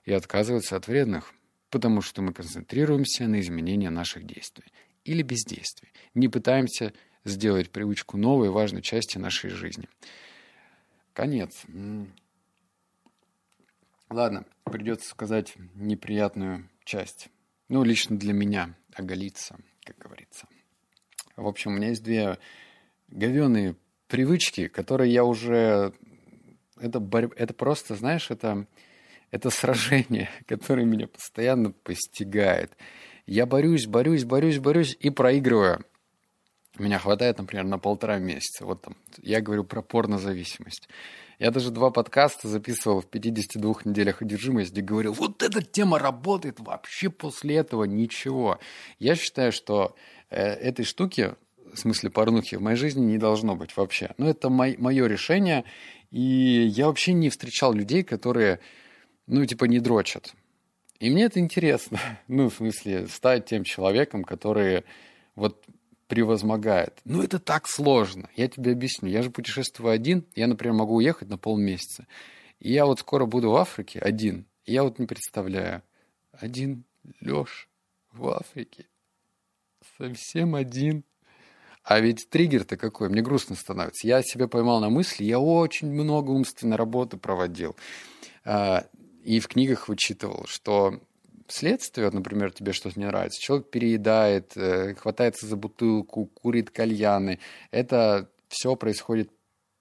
и 0.04 0.12
отказываться 0.12 0.76
от 0.76 0.86
вредных, 0.86 1.32
потому 1.70 2.02
что 2.02 2.22
мы 2.22 2.32
концентрируемся 2.32 3.26
на 3.26 3.40
изменении 3.40 3.88
наших 3.88 4.24
действий 4.26 4.72
или 5.04 5.22
бездействий, 5.22 5.92
не 6.14 6.28
пытаемся 6.28 6.92
сделать 7.24 7.70
привычку 7.70 8.16
новой 8.16 8.50
важной 8.50 8.82
части 8.82 9.18
нашей 9.18 9.50
жизни. 9.50 9.88
Конец. 11.12 11.64
Ладно, 14.08 14.44
придется 14.64 15.08
сказать 15.10 15.54
неприятную 15.74 16.68
часть. 16.84 17.28
Ну, 17.68 17.84
лично 17.84 18.18
для 18.18 18.32
меня 18.32 18.74
оголиться, 18.94 19.56
как 19.84 19.98
говорится. 19.98 20.48
В 21.36 21.46
общем, 21.46 21.72
у 21.72 21.74
меня 21.76 21.88
есть 21.88 22.02
две 22.02 22.38
говеные 23.08 23.76
привычки, 24.10 24.68
которые 24.68 25.12
я 25.12 25.24
уже... 25.24 25.94
Это, 26.78 27.00
борь... 27.00 27.30
это 27.36 27.54
просто, 27.54 27.94
знаешь, 27.94 28.30
это, 28.30 28.66
это 29.30 29.50
сражение, 29.50 30.28
которое 30.46 30.84
меня 30.84 31.06
постоянно 31.06 31.70
постигает. 31.70 32.76
Я 33.26 33.46
борюсь, 33.46 33.86
борюсь, 33.86 34.24
борюсь, 34.24 34.58
борюсь 34.58 34.96
и 34.98 35.10
проигрываю. 35.10 35.84
меня 36.78 36.98
хватает, 36.98 37.38
например, 37.38 37.64
на 37.64 37.78
полтора 37.78 38.18
месяца. 38.18 38.66
Вот 38.66 38.82
там, 38.82 38.96
я 39.22 39.40
говорю 39.40 39.64
про 39.64 39.82
порнозависимость. 39.82 40.88
Я 41.38 41.50
даже 41.50 41.70
два 41.70 41.90
подкаста 41.90 42.48
записывал 42.48 43.00
в 43.00 43.06
52 43.06 43.74
неделях 43.84 44.20
одержимости, 44.20 44.72
где 44.72 44.82
говорил, 44.82 45.14
вот 45.14 45.42
эта 45.42 45.62
тема 45.62 45.98
работает, 45.98 46.60
вообще 46.60 47.08
после 47.08 47.56
этого 47.56 47.84
ничего. 47.84 48.58
Я 48.98 49.14
считаю, 49.14 49.50
что 49.50 49.96
э, 50.28 50.42
этой 50.42 50.84
штуки, 50.84 51.34
в 51.72 51.78
смысле 51.78 52.10
порнухи, 52.10 52.56
в 52.56 52.60
моей 52.60 52.76
жизни 52.76 53.04
не 53.04 53.18
должно 53.18 53.56
быть 53.56 53.76
вообще. 53.76 54.12
Но 54.18 54.28
это 54.28 54.48
мой, 54.48 54.76
мое 54.78 55.06
решение, 55.06 55.64
и 56.10 56.20
я 56.20 56.86
вообще 56.86 57.12
не 57.12 57.30
встречал 57.30 57.72
людей, 57.72 58.02
которые, 58.02 58.60
ну, 59.26 59.44
типа, 59.44 59.64
не 59.64 59.80
дрочат. 59.80 60.34
И 60.98 61.10
мне 61.10 61.24
это 61.24 61.40
интересно. 61.40 61.98
Ну, 62.28 62.48
в 62.48 62.54
смысле, 62.54 63.08
стать 63.08 63.46
тем 63.46 63.64
человеком, 63.64 64.22
который 64.24 64.84
вот 65.34 65.64
превозмогает. 66.06 67.00
Ну, 67.04 67.22
это 67.22 67.38
так 67.38 67.68
сложно. 67.68 68.28
Я 68.36 68.48
тебе 68.48 68.72
объясню. 68.72 69.08
Я 69.08 69.22
же 69.22 69.30
путешествую 69.30 69.92
один. 69.92 70.26
Я, 70.34 70.46
например, 70.46 70.74
могу 70.74 70.96
уехать 70.96 71.28
на 71.28 71.38
полмесяца. 71.38 72.06
И 72.58 72.72
я 72.72 72.84
вот 72.84 73.00
скоро 73.00 73.26
буду 73.26 73.50
в 73.50 73.56
Африке 73.56 74.00
один. 74.00 74.46
И 74.64 74.72
я 74.72 74.82
вот 74.82 74.98
не 74.98 75.06
представляю. 75.06 75.82
Один 76.32 76.84
Леш 77.20 77.68
в 78.12 78.28
Африке. 78.28 78.86
Совсем 79.98 80.54
один. 80.54 81.04
А 81.82 82.00
ведь 82.00 82.28
триггер-то 82.28 82.76
какой? 82.76 83.08
Мне 83.08 83.22
грустно 83.22 83.56
становится. 83.56 84.06
Я 84.06 84.22
себя 84.22 84.48
поймал 84.48 84.80
на 84.80 84.90
мысли. 84.90 85.24
Я 85.24 85.38
очень 85.38 85.90
много 85.90 86.30
умственной 86.30 86.76
работы 86.76 87.16
проводил. 87.16 87.74
А, 88.44 88.86
и 89.24 89.40
в 89.40 89.48
книгах 89.48 89.88
вычитывал, 89.88 90.44
что 90.46 91.00
следствие, 91.48 92.10
например, 92.10 92.52
тебе 92.52 92.72
что-то 92.72 92.98
не 92.98 93.06
нравится, 93.06 93.40
человек 93.40 93.70
переедает, 93.70 94.56
э, 94.56 94.94
хватается 94.94 95.46
за 95.46 95.56
бутылку, 95.56 96.26
курит 96.26 96.70
кальяны, 96.70 97.38
это 97.70 98.30
все 98.48 98.76
происходит 98.76 99.30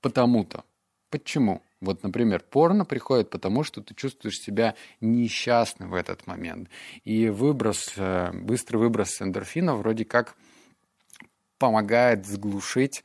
потому-то. 0.02 0.64
Почему? 1.10 1.62
Вот, 1.82 2.04
например, 2.04 2.44
порно 2.50 2.86
приходит 2.86 3.30
потому, 3.30 3.64
что 3.64 3.82
ты 3.82 3.96
чувствуешь 3.96 4.40
себя 4.40 4.76
несчастным 5.00 5.92
в 5.92 5.96
этот 5.96 6.28
момент. 6.28 6.70
И 7.04 7.30
выброс, 7.30 7.94
э, 7.96 8.32
быстрый 8.34 8.78
выброс 8.78 9.22
эндорфина 9.22 9.76
вроде 9.76 10.06
как 10.06 10.36
помогает 11.60 12.26
заглушить 12.26 13.04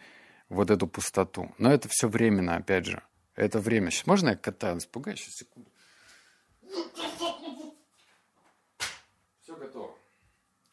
вот 0.48 0.70
эту 0.70 0.86
пустоту. 0.86 1.52
Но 1.58 1.72
это 1.72 1.88
все 1.88 2.08
временно, 2.08 2.56
опять 2.56 2.86
же. 2.86 3.02
Это 3.34 3.58
время. 3.58 3.90
Сейчас 3.90 4.06
можно 4.06 4.30
я 4.30 4.36
кота 4.36 4.76
испугаю? 4.78 5.16
Сейчас, 5.16 5.34
секунду. 5.34 5.70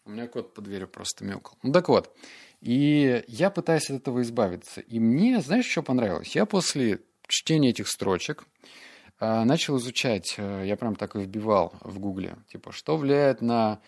У 0.03 0.09
меня 0.09 0.27
кот 0.27 0.53
под 0.53 0.65
дверью 0.65 0.87
просто 0.87 1.23
мяукал. 1.23 1.57
Ну 1.63 1.71
так 1.71 1.87
вот, 1.87 2.13
и 2.59 3.23
я 3.27 3.49
пытаюсь 3.49 3.89
от 3.89 4.01
этого 4.01 4.21
избавиться. 4.21 4.81
И 4.81 4.99
мне, 4.99 5.39
знаешь, 5.41 5.65
что 5.65 5.83
понравилось? 5.83 6.35
Я 6.35 6.45
после 6.45 6.99
чтения 7.27 7.69
этих 7.69 7.87
строчек 7.87 8.45
э, 9.19 9.43
начал 9.43 9.77
изучать, 9.77 10.35
э, 10.37 10.63
я 10.65 10.75
прям 10.75 10.95
так 10.95 11.15
и 11.15 11.19
вбивал 11.19 11.73
в 11.81 11.99
гугле, 11.99 12.37
типа, 12.49 12.71
что 12.71 12.97
влияет 12.97 13.41
на 13.41 13.79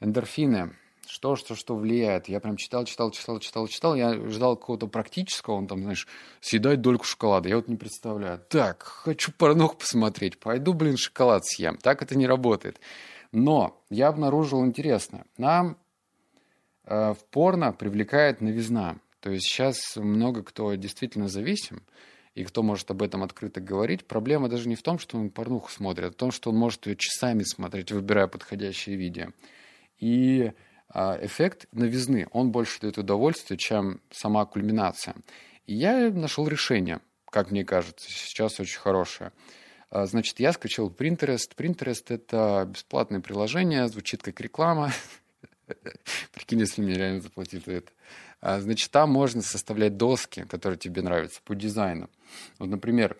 эндорфины, 0.00 0.74
что, 1.06 1.36
что, 1.36 1.54
что 1.54 1.76
влияет. 1.76 2.28
Я 2.28 2.40
прям 2.40 2.56
читал, 2.56 2.84
читал, 2.84 3.10
читал, 3.10 3.38
читал, 3.38 3.66
читал. 3.68 3.94
Я 3.94 4.14
ждал 4.28 4.56
какого-то 4.56 4.86
практического, 4.86 5.54
он 5.54 5.66
там, 5.66 5.82
знаешь, 5.82 6.06
съедать 6.40 6.80
дольку 6.80 7.04
шоколада. 7.04 7.48
Я 7.48 7.56
вот 7.56 7.68
не 7.68 7.76
представляю. 7.76 8.40
Так, 8.48 8.82
хочу 8.82 9.32
порнуху 9.32 9.76
посмотреть. 9.76 10.38
Пойду, 10.38 10.72
блин, 10.72 10.96
шоколад 10.96 11.44
съем. 11.44 11.76
Так 11.76 12.02
это 12.02 12.16
не 12.16 12.26
работает. 12.26 12.80
Но 13.32 13.82
я 13.90 14.08
обнаружил 14.08 14.64
интересное. 14.64 15.24
Нам 15.38 15.76
э, 16.84 17.14
в 17.14 17.24
порно 17.30 17.72
привлекает 17.72 18.40
новизна. 18.40 18.98
То 19.20 19.30
есть 19.30 19.46
сейчас 19.46 19.96
много 19.96 20.42
кто 20.42 20.74
действительно 20.74 21.28
зависим, 21.28 21.82
и 22.34 22.44
кто 22.44 22.62
может 22.62 22.90
об 22.90 23.02
этом 23.02 23.22
открыто 23.22 23.60
говорить. 23.60 24.06
Проблема 24.06 24.48
даже 24.48 24.68
не 24.68 24.74
в 24.74 24.82
том, 24.82 24.98
что 24.98 25.18
он 25.18 25.30
порнуху 25.30 25.70
смотрит, 25.70 26.06
а 26.06 26.10
в 26.10 26.14
том, 26.14 26.30
что 26.30 26.50
он 26.50 26.56
может 26.56 26.86
ее 26.86 26.96
часами 26.96 27.42
смотреть, 27.42 27.92
выбирая 27.92 28.26
подходящие 28.26 28.96
видео. 28.96 29.28
И 29.98 30.52
эффект 30.94 31.66
новизны, 31.72 32.28
он 32.32 32.50
больше 32.50 32.80
дает 32.80 32.98
удовольствие, 32.98 33.58
чем 33.58 34.00
сама 34.10 34.44
кульминация. 34.44 35.14
И 35.66 35.74
я 35.74 36.10
нашел 36.10 36.46
решение, 36.48 37.00
как 37.30 37.50
мне 37.50 37.64
кажется, 37.64 38.10
сейчас 38.10 38.60
очень 38.60 38.78
хорошее– 38.78 39.32
а, 39.92 40.06
значит, 40.06 40.40
я 40.40 40.54
скачал 40.54 40.88
Pinterest. 40.88 41.54
Pinterest— 41.54 42.04
это 42.08 42.66
бесплатное 42.66 43.20
приложение, 43.20 43.88
звучит 43.88 44.22
как 44.22 44.40
реклама. 44.40 44.90
Прикинь, 46.32 46.60
если 46.60 46.80
мне 46.80 46.94
реально 46.94 47.20
заплатили 47.20 47.62
за 47.64 47.72
это. 47.72 47.92
А, 48.40 48.60
значит, 48.60 48.90
там 48.90 49.10
можно 49.10 49.42
составлять 49.42 49.98
доски, 49.98 50.44
которые 50.44 50.78
тебе 50.78 51.02
нравятся, 51.02 51.42
по 51.44 51.54
дизайну. 51.54 52.08
Вот, 52.58 52.70
например, 52.70 53.18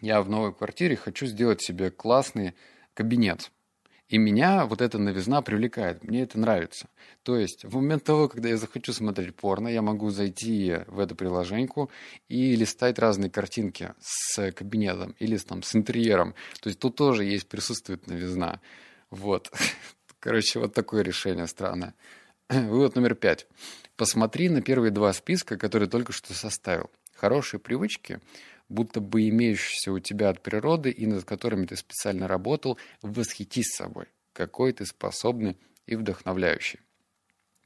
я 0.00 0.22
в 0.22 0.30
новой 0.30 0.54
квартире 0.54 0.96
хочу 0.96 1.26
сделать 1.26 1.60
себе 1.60 1.90
классный 1.90 2.54
кабинет. 2.94 3.50
И 4.10 4.18
меня 4.18 4.66
вот 4.66 4.80
эта 4.80 4.98
новизна 4.98 5.40
привлекает, 5.40 6.02
мне 6.02 6.22
это 6.22 6.36
нравится. 6.36 6.88
То 7.22 7.36
есть 7.36 7.64
в 7.64 7.76
момент 7.76 8.02
того, 8.02 8.28
когда 8.28 8.48
я 8.48 8.56
захочу 8.56 8.92
смотреть 8.92 9.36
порно, 9.36 9.68
я 9.68 9.82
могу 9.82 10.10
зайти 10.10 10.78
в 10.88 10.98
эту 10.98 11.14
приложеньку 11.14 11.92
и 12.28 12.56
листать 12.56 12.98
разные 12.98 13.30
картинки 13.30 13.94
с 14.00 14.50
кабинетом 14.50 15.14
или 15.20 15.36
там, 15.36 15.62
с 15.62 15.76
интерьером. 15.76 16.34
То 16.60 16.70
есть 16.70 16.80
тут 16.80 16.96
тоже 16.96 17.24
есть, 17.24 17.46
присутствует 17.48 18.08
новизна. 18.08 18.60
Вот. 19.10 19.52
Короче, 20.18 20.58
вот 20.58 20.74
такое 20.74 21.02
решение 21.02 21.46
странное. 21.46 21.94
Вывод 22.48 22.96
номер 22.96 23.14
пять. 23.14 23.46
Посмотри 23.94 24.48
на 24.48 24.60
первые 24.60 24.90
два 24.90 25.12
списка, 25.12 25.56
которые 25.56 25.88
только 25.88 26.12
что 26.12 26.34
составил. 26.34 26.90
Хорошие 27.14 27.60
привычки 27.60 28.18
будто 28.70 29.00
бы 29.00 29.28
имеющиеся 29.28 29.92
у 29.92 29.98
тебя 29.98 30.30
от 30.30 30.42
природы 30.42 30.90
и 30.90 31.04
над 31.04 31.24
которыми 31.24 31.66
ты 31.66 31.76
специально 31.76 32.26
работал, 32.26 32.78
восхитись 33.02 33.74
собой, 33.74 34.06
какой 34.32 34.72
ты 34.72 34.86
способный 34.86 35.58
и 35.86 35.96
вдохновляющий. 35.96 36.80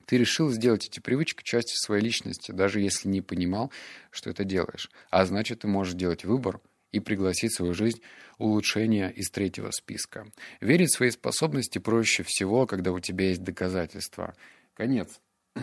Ты 0.07 0.19
решил 0.19 0.51
сделать 0.51 0.87
эти 0.87 1.01
привычки 1.01 1.43
частью 1.45 1.77
своей 1.77 2.03
личности, 2.03 2.53
даже 2.53 2.81
если 2.81 3.09
не 3.09 3.23
понимал, 3.23 3.71
что 4.11 4.31
это 4.31 4.45
делаешь. 4.45 4.91
А 5.11 5.25
значит, 5.25 5.61
ты 5.61 5.69
можешь 5.69 5.95
делать 5.95 6.25
выбор 6.25 6.61
и 6.91 7.01
пригласить 7.01 7.53
в 7.53 7.57
свою 7.57 7.75
жизнь 7.75 8.01
улучшения 8.39 9.11
из 9.11 9.31
третьего 9.31 9.71
списка. 9.71 10.27
Верить 10.61 10.91
в 10.91 10.97
свои 10.97 11.11
способности 11.11 11.79
проще 11.79 12.23
всего, 12.23 12.67
когда 12.67 12.93
у 12.93 13.01
тебя 13.01 13.29
есть 13.29 13.43
доказательства. 13.43 14.35
Конец. 14.75 15.21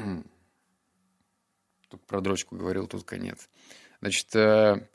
Тут 1.89 2.05
про 2.05 2.21
дрочку 2.21 2.55
говорил, 2.55 2.87
тут 2.87 3.03
конец. 3.03 3.49
Значит, 3.99 4.33
э, 4.33 4.87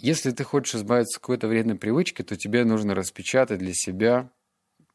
если 0.00 0.30
ты 0.30 0.44
хочешь 0.44 0.74
избавиться 0.74 1.18
от 1.18 1.20
какой-то 1.22 1.46
вредной 1.46 1.76
привычки, 1.76 2.22
то 2.22 2.36
тебе 2.36 2.64
нужно 2.64 2.94
распечатать 2.94 3.58
для 3.58 3.74
себя 3.74 4.30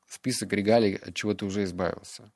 список 0.07 0.53
регалий, 0.53 0.95
от 0.95 1.13
чего 1.13 1.33
ты 1.33 1.45
уже 1.45 1.63
избавился. 1.63 2.31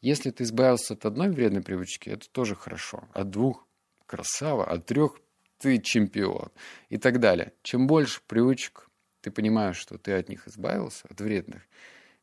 Если 0.00 0.30
ты 0.30 0.44
избавился 0.44 0.94
от 0.94 1.04
одной 1.04 1.28
вредной 1.30 1.62
привычки, 1.62 2.10
это 2.10 2.28
тоже 2.30 2.54
хорошо. 2.54 3.08
От 3.12 3.30
двух– 3.30 3.66
красава, 4.06 4.66
от 4.66 4.86
трех– 4.86 5.20
ты 5.58 5.80
чемпион 5.80 6.50
и 6.88 6.98
так 6.98 7.20
далее. 7.20 7.52
Чем 7.62 7.86
больше 7.86 8.20
привычек 8.26 8.88
ты 9.20 9.30
понимаешь, 9.30 9.76
что 9.76 9.98
ты 9.98 10.12
от 10.12 10.28
них 10.28 10.46
избавился, 10.46 11.06
от 11.10 11.20
вредных, 11.20 11.62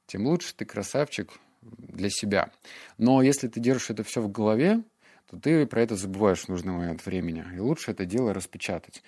тем 0.07 0.25
лучше 0.25 0.55
ты 0.55 0.65
красавчик 0.65 1.31
для 1.61 2.09
себя. 2.09 2.51
Но 2.97 3.21
если 3.21 3.47
ты 3.47 3.59
держишь 3.59 3.89
это 3.89 4.03
все 4.03 4.21
в 4.21 4.31
голове, 4.31 4.83
то 5.29 5.37
ты 5.37 5.65
про 5.65 5.81
это 5.81 5.95
забываешь 5.95 6.43
в 6.43 6.49
нужный 6.49 6.73
момент 6.73 7.05
времени. 7.05 7.43
И 7.55 7.59
лучше 7.59 7.91
это 7.91 8.05
дело 8.05 8.33
распечатать. 8.33 9.03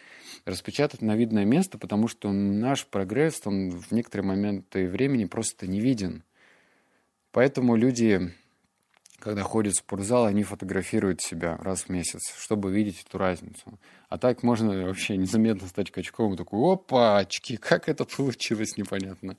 Распечатать 0.45 1.01
на 1.01 1.15
видное 1.15 1.45
место, 1.45 1.77
потому 1.77 2.07
что 2.07 2.31
наш 2.31 2.85
прогресс, 2.87 3.41
он 3.45 3.69
в 3.69 3.91
некоторые 3.91 4.27
моменты 4.27 4.87
времени 4.87 5.25
просто 5.25 5.67
не 5.67 5.79
виден. 5.79 6.23
Поэтому 7.31 7.75
люди, 7.75 8.33
когда 9.19 9.43
ходят 9.43 9.75
в 9.75 9.77
спортзал, 9.77 10.25
они 10.25 10.43
фотографируют 10.43 11.21
себя 11.21 11.55
раз 11.57 11.83
в 11.83 11.89
месяц, 11.89 12.33
чтобы 12.35 12.71
видеть 12.71 13.05
эту 13.07 13.19
разницу. 13.19 13.79
А 14.09 14.17
так 14.17 14.41
можно 14.41 14.85
вообще 14.85 15.17
незаметно 15.17 15.67
стать 15.67 15.91
качком 15.91 16.35
такой, 16.35 16.73
опа, 16.73 17.19
очки, 17.19 17.57
как 17.57 17.89
это 17.89 18.05
получилось, 18.05 18.75
непонятно. 18.75 19.37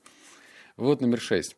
Вот 0.77 1.01
номер 1.01 1.19
шесть. 1.19 1.57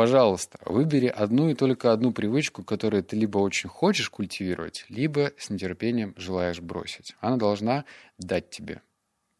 Пожалуйста, 0.00 0.58
выбери 0.64 1.08
одну 1.08 1.50
и 1.50 1.54
только 1.54 1.92
одну 1.92 2.10
привычку, 2.10 2.64
которую 2.64 3.04
ты 3.04 3.16
либо 3.16 3.36
очень 3.36 3.68
хочешь 3.68 4.08
культивировать, 4.08 4.86
либо 4.88 5.34
с 5.36 5.50
нетерпением 5.50 6.14
желаешь 6.16 6.58
бросить. 6.58 7.14
Она 7.20 7.36
должна 7.36 7.84
дать 8.16 8.48
тебе. 8.48 8.80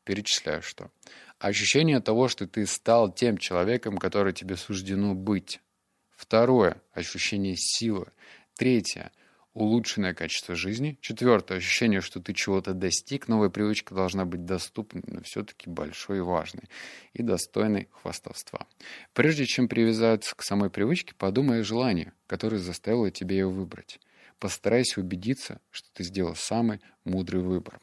Перечисляю 0.05 0.61
что. 0.61 0.91
Ощущение 1.39 2.01
того, 2.01 2.29
что 2.29 2.47
ты 2.47 2.67
стал 2.67 3.11
тем 3.11 3.39
человеком, 3.39 3.97
который 3.97 4.35
тебе 4.35 4.57
суждено 4.57 5.15
быть. 5.15 5.61
Второе. 6.11 6.83
Ощущение 6.93 7.55
силы. 7.57 8.09
Третье 8.55 9.13
улучшенное 9.55 10.15
качество 10.15 10.55
жизни. 10.55 10.99
Четвертое, 11.01 11.59
ощущение, 11.59 12.01
что 12.01 12.21
ты 12.21 12.33
чего-то 12.35 12.73
достиг. 12.73 13.29
Новая 13.29 13.51
привычка 13.51 13.95
должна 13.95 14.25
быть 14.25 14.45
доступной, 14.45 15.03
но 15.07 15.23
все-таки 15.23 15.69
большой 15.69 16.19
и 16.19 16.21
важной. 16.21 16.65
И 17.13 17.23
достойной 17.23 17.89
хвастовства. 17.91 18.67
Прежде 19.13 19.47
чем 19.47 19.69
привязаться 19.69 20.35
к 20.37 20.43
самой 20.43 20.71
привычке, 20.71 21.15
подумай 21.17 21.61
о 21.61 21.65
желании, 21.65 22.13
которое 22.27 22.59
заставило 22.59 23.11
тебя 23.11 23.37
ее 23.37 23.51
выбрать. 23.51 24.01
постарайся 24.39 25.01
убедиться, 25.01 25.61
что 25.71 25.89
ты 25.93 26.03
сделал 26.03 26.35
самый 26.35 26.81
мудрый 27.05 27.43
выбор. 27.43 27.79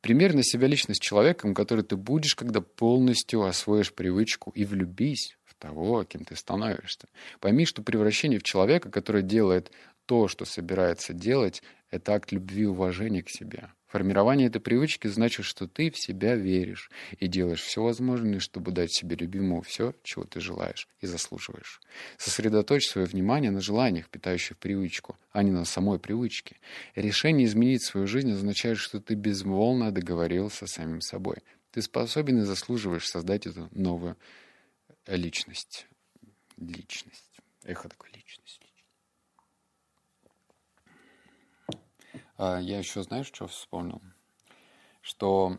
Пример 0.00 0.34
на 0.34 0.44
себя 0.44 0.68
личность 0.68 1.00
человеком, 1.00 1.54
который 1.54 1.82
ты 1.82 1.96
будешь, 1.96 2.36
когда 2.36 2.60
полностью 2.60 3.42
освоишь 3.44 3.92
привычку 3.92 4.50
и 4.50 4.64
влюбись 4.64 5.36
в 5.44 5.54
того, 5.54 6.04
кем 6.04 6.24
ты 6.24 6.36
становишься. 6.36 7.08
Пойми, 7.40 7.64
что 7.66 7.82
превращение 7.82 8.38
в 8.38 8.44
человека, 8.44 8.90
который 8.90 9.22
делает 9.22 9.72
то, 10.08 10.26
что 10.26 10.46
собирается 10.46 11.12
делать, 11.12 11.62
это 11.90 12.14
акт 12.14 12.32
любви 12.32 12.62
и 12.62 12.66
уважения 12.66 13.22
к 13.22 13.28
себе. 13.28 13.68
Формирование 13.88 14.48
этой 14.48 14.60
привычки 14.60 15.06
значит, 15.06 15.44
что 15.44 15.68
ты 15.68 15.90
в 15.90 15.98
себя 15.98 16.34
веришь 16.34 16.90
и 17.18 17.26
делаешь 17.26 17.60
все 17.60 17.82
возможное, 17.82 18.40
чтобы 18.40 18.72
дать 18.72 18.90
себе 18.90 19.16
любимому 19.16 19.60
все, 19.60 19.94
чего 20.02 20.24
ты 20.24 20.40
желаешь 20.40 20.88
и 21.02 21.06
заслуживаешь. 21.06 21.80
Сосредоточь 22.16 22.88
свое 22.88 23.06
внимание 23.06 23.50
на 23.50 23.60
желаниях, 23.60 24.08
питающих 24.08 24.56
привычку, 24.56 25.18
а 25.30 25.42
не 25.42 25.50
на 25.50 25.66
самой 25.66 25.98
привычке. 25.98 26.56
Решение 26.94 27.46
изменить 27.46 27.84
свою 27.84 28.06
жизнь 28.06 28.32
означает, 28.32 28.78
что 28.78 29.00
ты 29.00 29.14
безмолвно 29.14 29.92
договорился 29.92 30.66
с 30.66 30.72
самим 30.72 31.02
собой. 31.02 31.36
Ты 31.70 31.82
способен 31.82 32.40
и 32.40 32.44
заслуживаешь 32.44 33.06
создать 33.06 33.46
эту 33.46 33.68
новую 33.72 34.16
личность. 35.06 35.86
Личность. 36.56 37.40
Эхо 37.64 37.90
такой 37.90 38.08
личность. 38.14 38.68
А, 41.66 42.27
я 42.38 42.78
еще, 42.78 43.02
знаешь, 43.02 43.26
что 43.26 43.46
вспомнил? 43.48 44.00
Что 45.00 45.58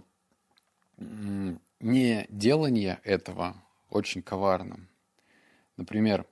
не 0.98 2.26
делание 2.30 3.00
этого 3.04 3.56
очень 3.90 4.22
коварно. 4.22 4.88
Например, 5.78 6.26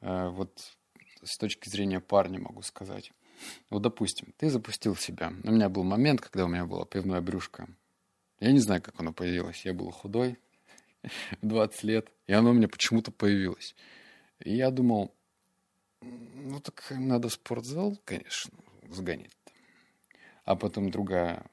э, 0.00 0.28
вот 0.28 0.76
с 1.22 1.36
точки 1.38 1.68
зрения 1.68 2.00
парня 2.00 2.40
могу 2.40 2.62
сказать. 2.62 3.12
Вот, 3.68 3.82
допустим, 3.82 4.32
ты 4.38 4.48
запустил 4.48 4.96
себя. 4.96 5.32
У 5.44 5.50
меня 5.50 5.68
был 5.68 5.84
момент, 5.84 6.20
когда 6.20 6.46
у 6.46 6.48
меня 6.48 6.64
было 6.64 6.86
пивное 6.86 7.20
брюшко. 7.20 7.68
Я 8.40 8.52
не 8.52 8.60
знаю, 8.60 8.82
как 8.82 8.98
оно 8.98 9.12
появилось. 9.12 9.64
Я 9.64 9.74
был 9.74 9.90
худой 9.90 10.38
в 11.42 11.46
20 11.46 11.82
лет, 11.84 12.10
и 12.26 12.32
оно 12.32 12.50
у 12.50 12.54
меня 12.54 12.68
почему-то 12.68 13.10
появилось. 13.10 13.74
И 14.40 14.54
я 14.54 14.70
думал, 14.70 15.14
ну 16.00 16.60
так 16.60 16.90
надо 16.90 17.28
в 17.28 17.32
спортзал, 17.32 17.98
конечно, 18.04 18.52
сгонять 18.88 19.36
а 20.46 20.56
потом 20.56 20.90
другая 20.90 21.44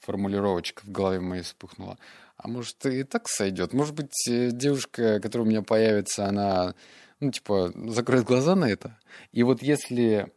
формулировочка 0.00 0.82
в 0.84 0.92
голове 0.92 1.18
моей 1.18 1.42
вспыхнула. 1.42 1.98
А 2.36 2.46
может, 2.46 2.84
и 2.86 3.02
так 3.02 3.28
сойдет? 3.28 3.72
Может 3.72 3.94
быть, 3.94 4.28
э, 4.28 4.50
девушка, 4.52 5.18
которая 5.20 5.46
у 5.46 5.50
меня 5.50 5.62
появится, 5.62 6.26
она, 6.26 6.74
ну, 7.18 7.32
типа, 7.32 7.72
закроет 7.88 8.24
глаза 8.24 8.54
на 8.54 8.66
это? 8.66 9.00
И 9.32 9.42
вот 9.42 9.62
если 9.62 10.32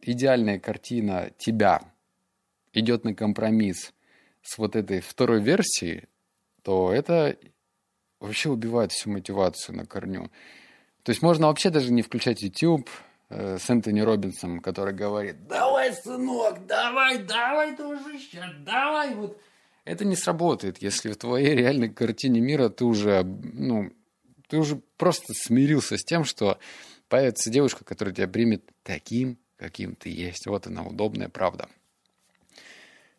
идеальная 0.00 0.58
картина 0.60 1.32
тебя 1.36 1.82
идет 2.72 3.04
на 3.04 3.14
компромисс 3.14 3.92
с 4.42 4.56
вот 4.56 4.76
этой 4.76 5.00
второй 5.00 5.42
версией, 5.42 6.04
то 6.62 6.92
это 6.92 7.36
вообще 8.20 8.48
убивает 8.48 8.92
всю 8.92 9.10
мотивацию 9.10 9.76
на 9.76 9.86
корню. 9.86 10.30
То 11.02 11.10
есть 11.10 11.20
можно 11.20 11.48
вообще 11.48 11.70
даже 11.70 11.92
не 11.92 12.02
включать 12.02 12.42
YouTube, 12.42 12.88
Э, 13.30 13.58
с 13.58 13.70
Энтони 13.70 14.00
Робинсом, 14.00 14.58
который 14.58 14.92
говорит, 14.92 15.46
давай, 15.46 15.94
сынок, 15.94 16.66
давай, 16.66 17.18
давай, 17.18 17.76
дружище, 17.76 18.42
давай. 18.66 19.14
Вот. 19.14 19.40
Это 19.84 20.04
не 20.04 20.16
сработает, 20.16 20.82
если 20.82 21.12
в 21.12 21.16
твоей 21.16 21.54
реальной 21.54 21.88
картине 21.90 22.40
мира 22.40 22.68
ты 22.68 22.84
уже, 22.84 23.22
ну, 23.22 23.92
ты 24.48 24.58
уже 24.58 24.80
просто 24.96 25.32
смирился 25.32 25.96
с 25.96 26.04
тем, 26.04 26.24
что 26.24 26.58
появится 27.08 27.50
девушка, 27.50 27.84
которая 27.84 28.12
тебя 28.12 28.26
примет 28.26 28.64
таким, 28.82 29.38
каким 29.56 29.94
ты 29.94 30.08
есть. 30.08 30.48
Вот 30.48 30.66
она, 30.66 30.82
удобная 30.82 31.28
правда. 31.28 31.68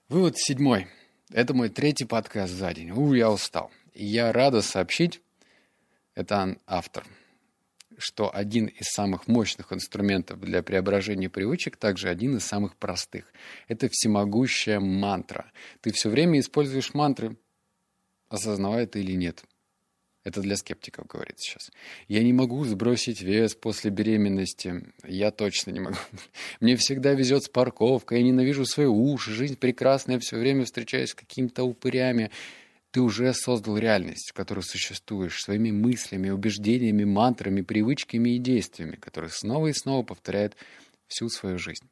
Вывод 0.10 0.38
седьмой. 0.38 0.88
Это 1.32 1.54
мой 1.54 1.70
третий 1.70 2.04
подкаст 2.04 2.52
за 2.52 2.74
день. 2.74 2.92
У, 2.92 3.14
я 3.14 3.32
устал. 3.32 3.72
И 3.94 4.06
я 4.06 4.34
рада 4.34 4.62
сообщить, 4.62 5.22
это 6.16 6.58
автор– 6.68 7.06
что 7.98 8.34
один 8.34 8.68
из 8.68 8.88
самых 8.88 9.28
мощных 9.28 9.74
инструментов 9.74 10.40
для 10.40 10.64
преображения 10.64 11.30
привычек 11.30 11.78
также 11.78 12.10
один 12.10 12.38
из 12.38 12.44
самых 12.44 12.76
простых. 12.76 13.34
Это 13.68 13.90
всемогущая 13.90 14.80
мантра. 14.80 15.52
Ты 15.82 15.92
все 15.92 16.10
время 16.10 16.40
используешь 16.40 16.94
мантры, 16.94 17.38
осознавая 18.30 18.84
это 18.84 19.00
или 19.00 19.14
нет. 19.14 19.44
Это 20.24 20.42
для 20.42 20.56
скептиков 20.56 21.08
говорится 21.08 21.50
сейчас. 21.50 21.72
Я 22.08 22.22
не 22.24 22.32
могу 22.32 22.64
сбросить 22.66 23.22
вес 23.22 23.56
после 23.56 23.90
беременности. 23.90 24.86
Я 25.04 25.32
точно 25.32 25.72
не 25.72 25.80
могу. 25.80 25.98
Мне 26.60 26.76
всегда 26.76 27.14
везет 27.14 27.44
с 27.44 27.50
парковкой. 27.50 28.20
Я 28.20 28.26
ненавижу 28.26 28.66
свои 28.66 28.86
уши. 28.86 29.32
Жизнь 29.32 29.58
прекрасная. 29.58 30.20
Все 30.20 30.38
время 30.38 30.66
встречаюсь 30.66 31.10
с 31.10 31.16
какими-то 31.16 31.64
упырями. 31.64 32.30
Ты 32.92 33.00
уже 33.00 33.34
создал 33.34 33.78
реальность, 33.78 34.32
в 34.32 34.34
которой 34.34 34.62
существуешь, 34.62 35.42
своими 35.42 35.72
мыслями, 35.72 36.30
убеждениями, 36.30 37.06
мантрами, 37.06 37.62
привычками 37.62 38.32
и 38.32 38.38
действиями, 38.38 38.98
которые 38.98 39.32
снова 39.32 39.68
и 39.68 39.74
снова 39.74 40.04
повторяют 40.04 40.58
всю 41.08 41.30
свою 41.30 41.58
жизнь. 41.58 41.90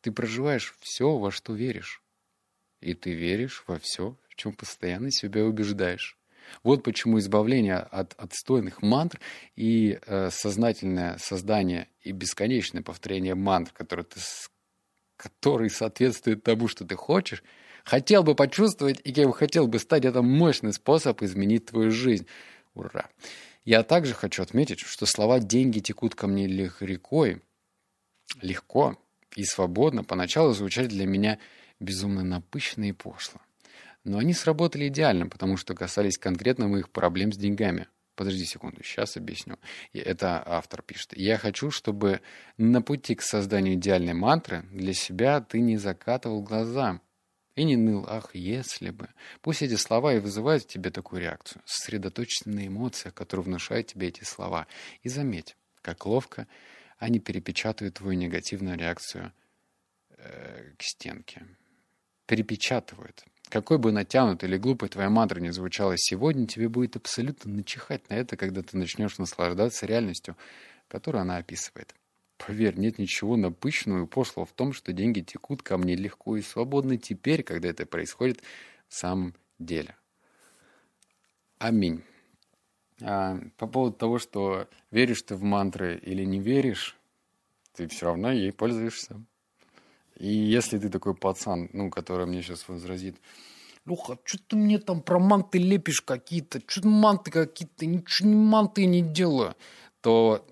Ты 0.00 0.12
проживаешь 0.12 0.74
все, 0.80 1.18
во 1.18 1.30
что 1.30 1.52
веришь. 1.52 2.02
И 2.80 2.94
ты 2.94 3.12
веришь 3.12 3.64
во 3.66 3.78
все, 3.78 4.16
в 4.30 4.34
чем 4.36 4.54
постоянно 4.54 5.10
себя 5.10 5.44
убеждаешь. 5.44 6.16
Вот 6.62 6.82
почему 6.82 7.18
избавление 7.18 7.76
от 7.76 8.14
отстойных 8.14 8.80
мантр 8.80 9.20
и 9.56 10.00
э, 10.06 10.30
сознательное 10.30 11.18
создание 11.18 11.88
и 12.00 12.12
бесконечное 12.12 12.82
повторение 12.82 13.34
мантр, 13.34 13.72
который, 13.74 14.06
ты, 14.06 14.18
который 15.16 15.68
соответствует 15.68 16.42
тому, 16.42 16.66
что 16.66 16.86
ты 16.86 16.96
хочешь– 16.96 17.44
хотел 17.84 18.22
бы 18.22 18.34
почувствовать 18.34 19.00
и 19.04 19.12
кем 19.12 19.32
хотел 19.32 19.66
бы 19.66 19.78
стать, 19.78 20.04
это 20.04 20.22
мощный 20.22 20.72
способ 20.72 21.22
изменить 21.22 21.66
твою 21.66 21.90
жизнь. 21.90 22.26
Ура! 22.74 23.08
Я 23.64 23.82
также 23.82 24.14
хочу 24.14 24.42
отметить, 24.42 24.80
что 24.80 25.06
слова 25.06 25.38
«деньги 25.38 25.80
текут 25.80 26.14
ко 26.14 26.26
мне 26.26 26.46
рекой» 26.46 27.42
легко 28.40 28.98
и 29.36 29.44
свободно 29.44 30.04
поначалу 30.04 30.52
звучали 30.52 30.86
для 30.86 31.06
меня 31.06 31.38
безумно 31.78 32.22
напыщенно 32.22 32.84
и 32.84 32.92
пошло. 32.92 33.40
Но 34.04 34.18
они 34.18 34.32
сработали 34.32 34.88
идеально, 34.88 35.28
потому 35.28 35.56
что 35.56 35.74
касались 35.74 36.18
конкретно 36.18 36.68
моих 36.68 36.90
проблем 36.90 37.32
с 37.32 37.36
деньгами. 37.36 37.86
Подожди 38.14 38.44
секунду, 38.44 38.82
сейчас 38.82 39.16
объясню. 39.16 39.56
Это 39.92 40.42
автор 40.44 40.82
пишет. 40.82 41.16
Я 41.16 41.38
хочу, 41.38 41.70
чтобы 41.70 42.20
на 42.58 42.82
пути 42.82 43.14
к 43.14 43.22
созданию 43.22 43.74
идеальной 43.74 44.14
мантры 44.14 44.64
для 44.72 44.92
себя 44.92 45.40
ты 45.40 45.60
не 45.60 45.76
закатывал 45.76 46.42
глаза 46.42 47.00
и 47.60 47.64
не 47.64 47.76
ныл, 47.76 48.06
ах, 48.08 48.34
если 48.34 48.88
бы. 48.88 49.10
Пусть 49.42 49.60
эти 49.60 49.74
слова 49.74 50.14
и 50.14 50.18
вызывают 50.18 50.62
в 50.62 50.66
тебе 50.66 50.90
такую 50.90 51.20
реакцию. 51.20 51.60
Сосредоточься 51.66 52.48
на 52.48 52.66
эмоциях, 52.66 53.12
которые 53.12 53.44
внушают 53.44 53.88
тебе 53.88 54.08
эти 54.08 54.24
слова. 54.24 54.66
И 55.02 55.10
заметь, 55.10 55.58
как 55.82 56.06
ловко 56.06 56.46
они 56.98 57.20
перепечатывают 57.20 57.96
твою 57.96 58.18
негативную 58.18 58.78
реакцию 58.78 59.34
э, 60.16 60.72
к 60.78 60.82
стенке. 60.82 61.46
Перепечатывают. 62.24 63.24
Какой 63.50 63.76
бы 63.76 63.92
натянутой 63.92 64.48
или 64.48 64.56
глупой 64.56 64.88
твоя 64.88 65.10
мантра 65.10 65.38
не 65.38 65.50
звучала 65.50 65.96
сегодня, 65.98 66.46
тебе 66.46 66.70
будет 66.70 66.96
абсолютно 66.96 67.52
начихать 67.52 68.08
на 68.08 68.14
это, 68.14 68.38
когда 68.38 68.62
ты 68.62 68.78
начнешь 68.78 69.18
наслаждаться 69.18 69.84
реальностью, 69.84 70.34
которую 70.88 71.20
она 71.20 71.36
описывает. 71.36 71.94
Поверь, 72.46 72.78
нет 72.78 72.98
ничего 72.98 73.36
напыщенного 73.36 74.04
и 74.04 74.06
пошлого 74.06 74.46
в 74.46 74.52
том, 74.52 74.72
что 74.72 74.92
деньги 74.92 75.20
текут 75.20 75.62
ко 75.62 75.76
мне 75.76 75.94
легко 75.94 76.36
и 76.36 76.42
свободно 76.42 76.96
теперь, 76.96 77.42
когда 77.42 77.68
это 77.68 77.84
происходит 77.84 78.42
в 78.88 78.94
самом 78.94 79.34
деле. 79.58 79.94
Аминь. 81.58 82.02
А, 83.02 83.38
по 83.58 83.66
поводу 83.66 83.96
того, 83.96 84.18
что 84.18 84.68
веришь 84.90 85.22
ты 85.22 85.34
в 85.34 85.42
мантры 85.42 85.98
или 85.98 86.24
не 86.24 86.40
веришь, 86.40 86.96
ты 87.74 87.86
все 87.88 88.06
равно 88.06 88.32
ей 88.32 88.52
пользуешься. 88.52 89.22
И 90.16 90.32
если 90.32 90.78
ты 90.78 90.88
такой 90.88 91.14
пацан, 91.14 91.68
ну, 91.74 91.90
который 91.90 92.24
мне 92.24 92.42
сейчас 92.42 92.68
возразит, 92.68 93.16
Леха, 93.84 94.18
что 94.24 94.38
ты 94.38 94.56
мне 94.56 94.78
там 94.78 95.02
про 95.02 95.18
манты 95.18 95.58
лепишь 95.58 96.00
какие-то, 96.00 96.60
что 96.66 96.86
манты 96.86 97.30
какие-то, 97.30 97.84
ничего 97.84 98.30
манты 98.30 98.86
не 98.86 99.02
делаю, 99.02 99.56
то 100.00 100.46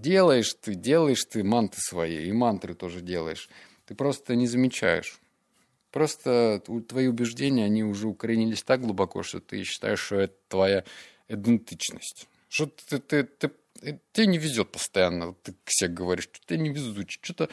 делаешь 0.00 0.54
ты, 0.60 0.74
делаешь 0.74 1.24
ты 1.24 1.42
манты 1.42 1.78
свои, 1.80 2.26
и 2.26 2.32
мантры 2.32 2.74
тоже 2.74 3.00
делаешь. 3.00 3.48
Ты 3.86 3.94
просто 3.94 4.34
не 4.34 4.46
замечаешь. 4.46 5.18
Просто 5.90 6.62
твои 6.88 7.06
убеждения, 7.06 7.64
они 7.64 7.82
уже 7.82 8.08
укоренились 8.08 8.62
так 8.62 8.82
глубоко, 8.82 9.22
что 9.22 9.40
ты 9.40 9.62
считаешь, 9.64 10.00
что 10.00 10.16
это 10.16 10.34
твоя 10.48 10.84
идентичность. 11.28 12.28
Что 12.48 12.66
ты, 12.66 12.98
ты, 12.98 13.24
ты, 13.24 13.50
ты 13.80 14.00
тебе 14.12 14.26
не 14.26 14.38
везет 14.38 14.70
постоянно, 14.70 15.34
ты 15.34 15.52
к 15.64 15.70
себе 15.70 15.90
говоришь, 15.90 16.24
что 16.24 16.46
ты 16.46 16.58
не 16.58 16.70
везучий, 16.70 17.18
что-то 17.22 17.48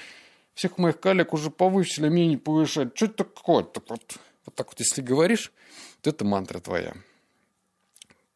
всех 0.53 0.77
моих 0.77 0.99
коллег 0.99 1.33
уже 1.33 1.51
повысили, 1.51 2.09
мне 2.09 2.27
не 2.27 2.37
повышать, 2.37 2.95
что 2.95 3.05
это 3.05 3.23
такое-то? 3.23 3.81
Вот, 3.87 4.17
вот 4.45 4.55
так 4.55 4.67
вот, 4.67 4.79
если 4.79 5.01
говоришь, 5.01 5.51
то 6.01 6.09
это 6.09 6.25
мантра 6.25 6.59
твоя. 6.59 6.95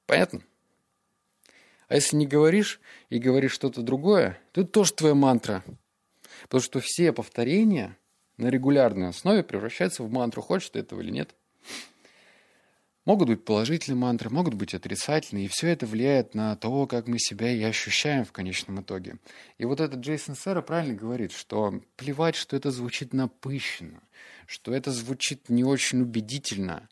Понятно? 0.06 0.42
А 1.90 1.96
если 1.96 2.16
не 2.16 2.28
говоришь 2.28 2.80
и 3.10 3.18
говоришь 3.18 3.52
что-то 3.52 3.82
другое, 3.82 4.40
то 4.54 4.62
это 4.62 4.70
тоже 4.70 4.94
твоя 4.94 5.16
мантра. 5.16 5.64
Потому 6.44 6.62
что 6.62 6.80
все 6.80 7.12
повторения 7.12 7.98
на 8.38 8.48
регулярной 8.48 9.10
основе 9.10 9.44
превращаются 9.44 10.04
в 10.04 10.12
мантру, 10.12 10.42
хочешь 10.42 10.70
ты 10.70 10.80
этого 10.80 11.02
или 11.02 11.12
нет. 11.12 11.36
Могут 13.06 13.28
быть 13.28 13.44
положительные 13.44 13.98
мантры, 13.98 14.30
могут 14.30 14.54
быть 14.54 14.76
отрицательные, 14.76 15.46
и 15.46 15.50
все 15.50 15.70
это 15.70 15.88
влияет 15.88 16.36
на 16.36 16.56
то, 16.56 16.86
как 16.86 17.08
мы 17.08 17.18
себя 17.18 17.52
и 17.52 17.64
ощущаем 17.64 18.24
в 18.24 18.32
конечном 18.32 18.82
итоге. 18.82 19.18
И 19.58 19.66
вот 19.66 19.80
этот 19.80 20.02
Джейсон 20.02 20.36
Сера 20.36 20.62
правильно 20.62 20.94
говорит, 20.94 21.32
что 21.32 21.82
плевать, 21.96 22.36
что 22.36 22.56
это 22.56 22.70
звучит 22.70 23.14
напыщенно, 23.14 24.04
что 24.46 24.76
это 24.76 24.92
звучит 24.92 25.50
не 25.50 25.64
очень 25.64 26.02
убедительно. 26.02 26.88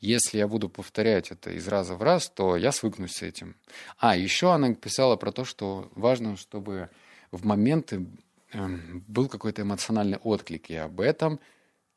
Если 0.00 0.38
я 0.38 0.46
буду 0.46 0.68
повторять 0.68 1.30
это 1.30 1.50
из 1.50 1.66
раза 1.68 1.94
в 1.94 2.02
раз, 2.02 2.28
то 2.28 2.56
я 2.56 2.72
свыкнусь 2.72 3.16
с 3.16 3.22
этим. 3.22 3.56
А, 3.98 4.16
еще 4.16 4.52
она 4.52 4.74
писала 4.74 5.16
про 5.16 5.32
то, 5.32 5.44
что 5.44 5.90
важно, 5.94 6.36
чтобы 6.36 6.88
в 7.32 7.44
моменты 7.44 8.06
эм, 8.52 9.04
был 9.08 9.28
какой-то 9.28 9.62
эмоциональный 9.62 10.18
отклик, 10.18 10.70
и 10.70 10.76
об 10.76 11.00
этом– 11.00 11.40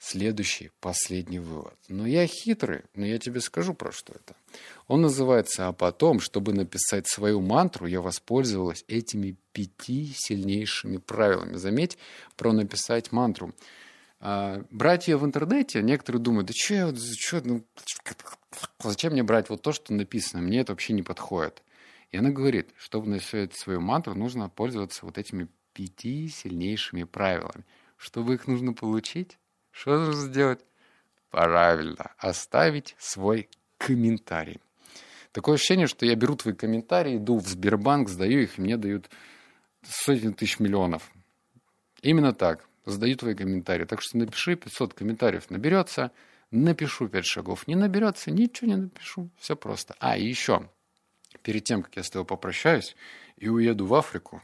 Следующий, 0.04 0.72
последний 0.80 1.38
вывод. 1.38 1.76
Но 1.88 2.08
я 2.08 2.26
хитрый, 2.26 2.82
но 2.96 3.06
я 3.06 3.20
тебе 3.20 3.40
скажу, 3.40 3.76
про 3.76 3.92
что 3.92 4.14
это. 4.14 4.36
Он 4.88 5.04
называется 5.04 5.68
«А 5.68 5.74
потом, 5.74 6.20
чтобы 6.20 6.54
написать 6.54 7.08
свою 7.08 7.40
мантру, 7.40 7.86
я 7.86 8.02
воспользовалась 8.02 8.84
этими 8.88 9.36
пяти 9.52 10.12
сильнейшими 10.18 10.98
правилами». 10.98 11.56
Заметь, 11.56 12.00
про 12.36 12.52
написать 12.52 13.12
мантру. 13.12 13.54
А, 14.24 14.64
брать 14.70 15.08
ее 15.08 15.18
в 15.18 15.26
интернете, 15.26 15.82
некоторые 15.82 16.22
думают, 16.22 16.48
да 16.48 16.54
что 16.56 16.76
я, 16.76 17.42
ну, 17.44 17.66
зачем 18.80 19.14
мне 19.14 19.24
брать 19.24 19.50
вот 19.50 19.64
то, 19.64 19.72
что 19.72 19.94
написано, 19.94 20.44
мне 20.44 20.60
это 20.60 20.74
вообще 20.74 20.94
не 20.94 21.02
подходит. 21.02 21.64
И 22.12 22.18
она 22.18 22.30
говорит, 22.30 22.70
чтобы 22.78 23.10
написать 23.10 23.56
свою 23.56 23.82
мантру, 23.82 24.14
нужно 24.14 24.48
пользоваться 24.48 25.08
вот 25.08 25.18
этими 25.18 25.48
пяти 25.74 26.28
сильнейшими 26.28 27.04
правилами. 27.04 27.66
Чтобы 27.98 28.36
их 28.36 28.48
нужно 28.48 28.74
получить, 28.74 29.40
что 29.72 29.98
нужно 29.98 30.22
сделать? 30.22 30.60
Правильно, 31.32 32.12
оставить 32.18 32.96
свой 33.00 33.50
комментарий. 33.78 34.62
Такое 35.32 35.56
ощущение, 35.56 35.88
что 35.88 36.06
я 36.06 36.14
беру 36.16 36.36
твои 36.36 36.54
комментарии, 36.54 37.18
иду 37.18 37.40
в 37.40 37.48
Сбербанк, 37.48 38.10
сдаю 38.10 38.42
их, 38.42 38.60
и 38.60 38.62
мне 38.62 38.78
дают 38.78 39.10
сотни 39.84 40.32
тысяч 40.32 40.60
миллионов. 40.60 41.10
Именно 42.02 42.34
так. 42.34 42.68
Сдаю 42.86 43.16
твои 43.16 43.36
комментарии. 43.36 43.86
Так 43.86 44.02
что 44.02 44.18
напиши 44.18 44.56
500 44.56 44.94
комментариев. 44.94 45.50
Наберется, 45.50 46.12
напишу 46.50 47.08
5 47.08 47.26
шагов. 47.26 47.68
Не 47.68 47.76
наберется, 47.76 48.32
ничего 48.32 48.70
не 48.70 48.76
напишу. 48.76 49.30
Все 49.38 49.56
просто. 49.56 49.96
А, 50.00 50.18
и 50.18 50.26
еще. 50.26 50.70
Перед 51.44 51.64
тем, 51.64 51.84
как 51.84 51.96
я 51.96 52.04
с 52.04 52.10
тобой 52.10 52.26
попрощаюсь 52.26 52.96
и 53.38 53.50
уеду 53.50 53.86
в 53.86 53.94
Африку 53.94 54.42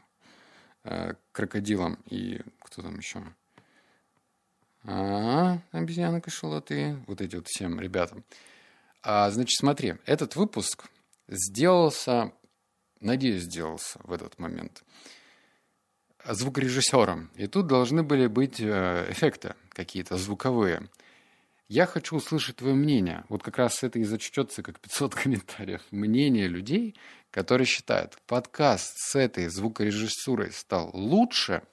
э, 0.84 1.14
крокодилом 1.32 1.98
и 2.10 2.42
кто 2.60 2.82
там 2.82 2.98
еще? 2.98 3.24
А, 4.84 5.60
обезьяны 5.72 6.22
кашалоты. 6.22 6.98
Вот 7.08 7.22
эти 7.22 7.36
вот 7.36 7.48
всем 7.48 7.80
ребятам. 7.80 8.24
А, 9.02 9.30
значит, 9.32 9.58
смотри, 9.58 9.96
этот 10.06 10.36
выпуск 10.36 10.86
сделался, 11.28 12.32
надеюсь, 13.00 13.44
сделался 13.44 14.00
в 14.04 14.12
этот 14.12 14.38
момент 14.40 14.84
звукорежиссером. 16.34 17.30
И 17.36 17.48
тут 17.48 17.68
должны 17.68 18.04
были 18.04 18.28
быть 18.28 18.60
э, 18.60 19.08
эффекты 19.10 19.56
какие-то 19.70 20.18
звуковые. 20.18 20.90
Я 21.70 21.86
хочу 21.86 22.16
услышать 22.16 22.58
твое 22.58 22.76
мнение. 22.76 23.26
Вот 23.30 23.44
как 23.44 23.58
раз 23.58 23.84
это 23.84 24.00
и 24.00 24.04
зачтется 24.04 24.64
как 24.64 24.80
500 24.80 25.16
комментариев. 25.16 25.82
Мнение 25.92 26.48
людей, 26.48 26.96
которые 27.32 27.68
считают, 27.68 28.18
подкаст 28.26 28.94
с 28.98 29.16
этой 29.16 29.48
звукорежиссурой 29.48 30.52
стал 30.52 30.92
лучше 30.94 31.64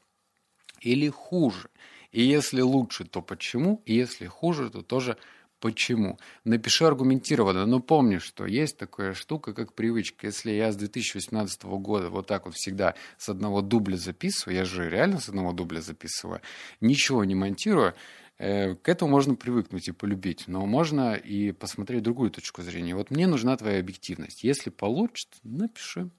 или 0.80 1.08
хуже. 1.08 1.68
И 2.10 2.22
если 2.22 2.60
лучше, 2.60 3.04
то 3.04 3.22
почему? 3.22 3.82
И 3.86 3.94
если 3.94 4.26
хуже, 4.26 4.70
то 4.70 4.82
тоже 4.82 5.16
почему. 5.60 6.18
Напиши 6.44 6.84
аргументированно, 6.84 7.66
но 7.66 7.80
помни, 7.80 8.18
что 8.18 8.46
есть 8.46 8.76
такая 8.76 9.14
штука, 9.14 9.54
как 9.54 9.74
привычка. 9.74 10.26
Если 10.26 10.50
я 10.52 10.72
с 10.72 10.76
2018 10.76 11.64
года 11.64 12.10
вот 12.10 12.26
так 12.26 12.46
вот 12.46 12.54
всегда 12.54 12.94
с 13.18 13.28
одного 13.28 13.62
дубля 13.62 13.96
записываю, 13.96 14.56
я 14.56 14.64
же 14.64 14.88
реально 14.88 15.20
с 15.20 15.28
одного 15.28 15.52
дубля 15.52 15.80
записываю, 15.80 16.40
ничего 16.80 17.24
не 17.24 17.34
монтирую, 17.34 17.94
э, 18.38 18.74
к 18.74 18.88
этому 18.88 19.10
можно 19.10 19.34
привыкнуть 19.34 19.88
и 19.88 19.92
полюбить, 19.92 20.48
но 20.48 20.66
можно 20.66 21.14
и 21.14 21.52
посмотреть 21.52 22.02
другую 22.02 22.30
точку 22.30 22.62
зрения. 22.62 22.94
Вот 22.94 23.10
мне 23.10 23.26
нужна 23.26 23.56
твоя 23.56 23.80
объективность. 23.80 24.44
Если 24.44 24.70
получится, 24.70 25.38
напиши. 25.42 26.10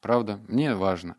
Правда, 0.00 0.40
мне 0.48 0.74
важно. 0.74 1.16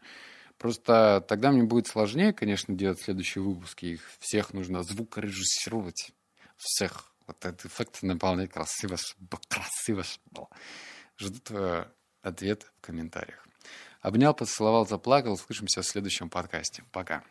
Просто 0.57 1.25
тогда 1.27 1.51
мне 1.51 1.63
будет 1.63 1.87
сложнее, 1.87 2.33
конечно, 2.33 2.75
делать 2.75 3.01
следующие 3.01 3.43
выпуски. 3.43 3.85
Их 3.85 4.01
всех 4.19 4.53
нужно 4.53 4.83
звукорежиссировать. 4.83 6.11
Всех. 6.55 7.11
Вот 7.27 7.45
этот 7.45 7.65
эффект 7.65 8.03
наполнять 8.03 8.51
красиво, 8.51 8.97
красиво. 9.47 10.03
Жду 11.17 11.39
твой 11.39 11.86
ответ 12.21 12.63
в 12.63 12.86
комментариях. 12.86 13.47
Обнял, 14.01 14.34
поцеловал, 14.34 14.88
заплакал. 14.88 15.34
Услышимся 15.34 15.81
в 15.81 15.86
следующем 15.86 16.29
подкасте. 16.29 16.84
Пока. 16.91 17.23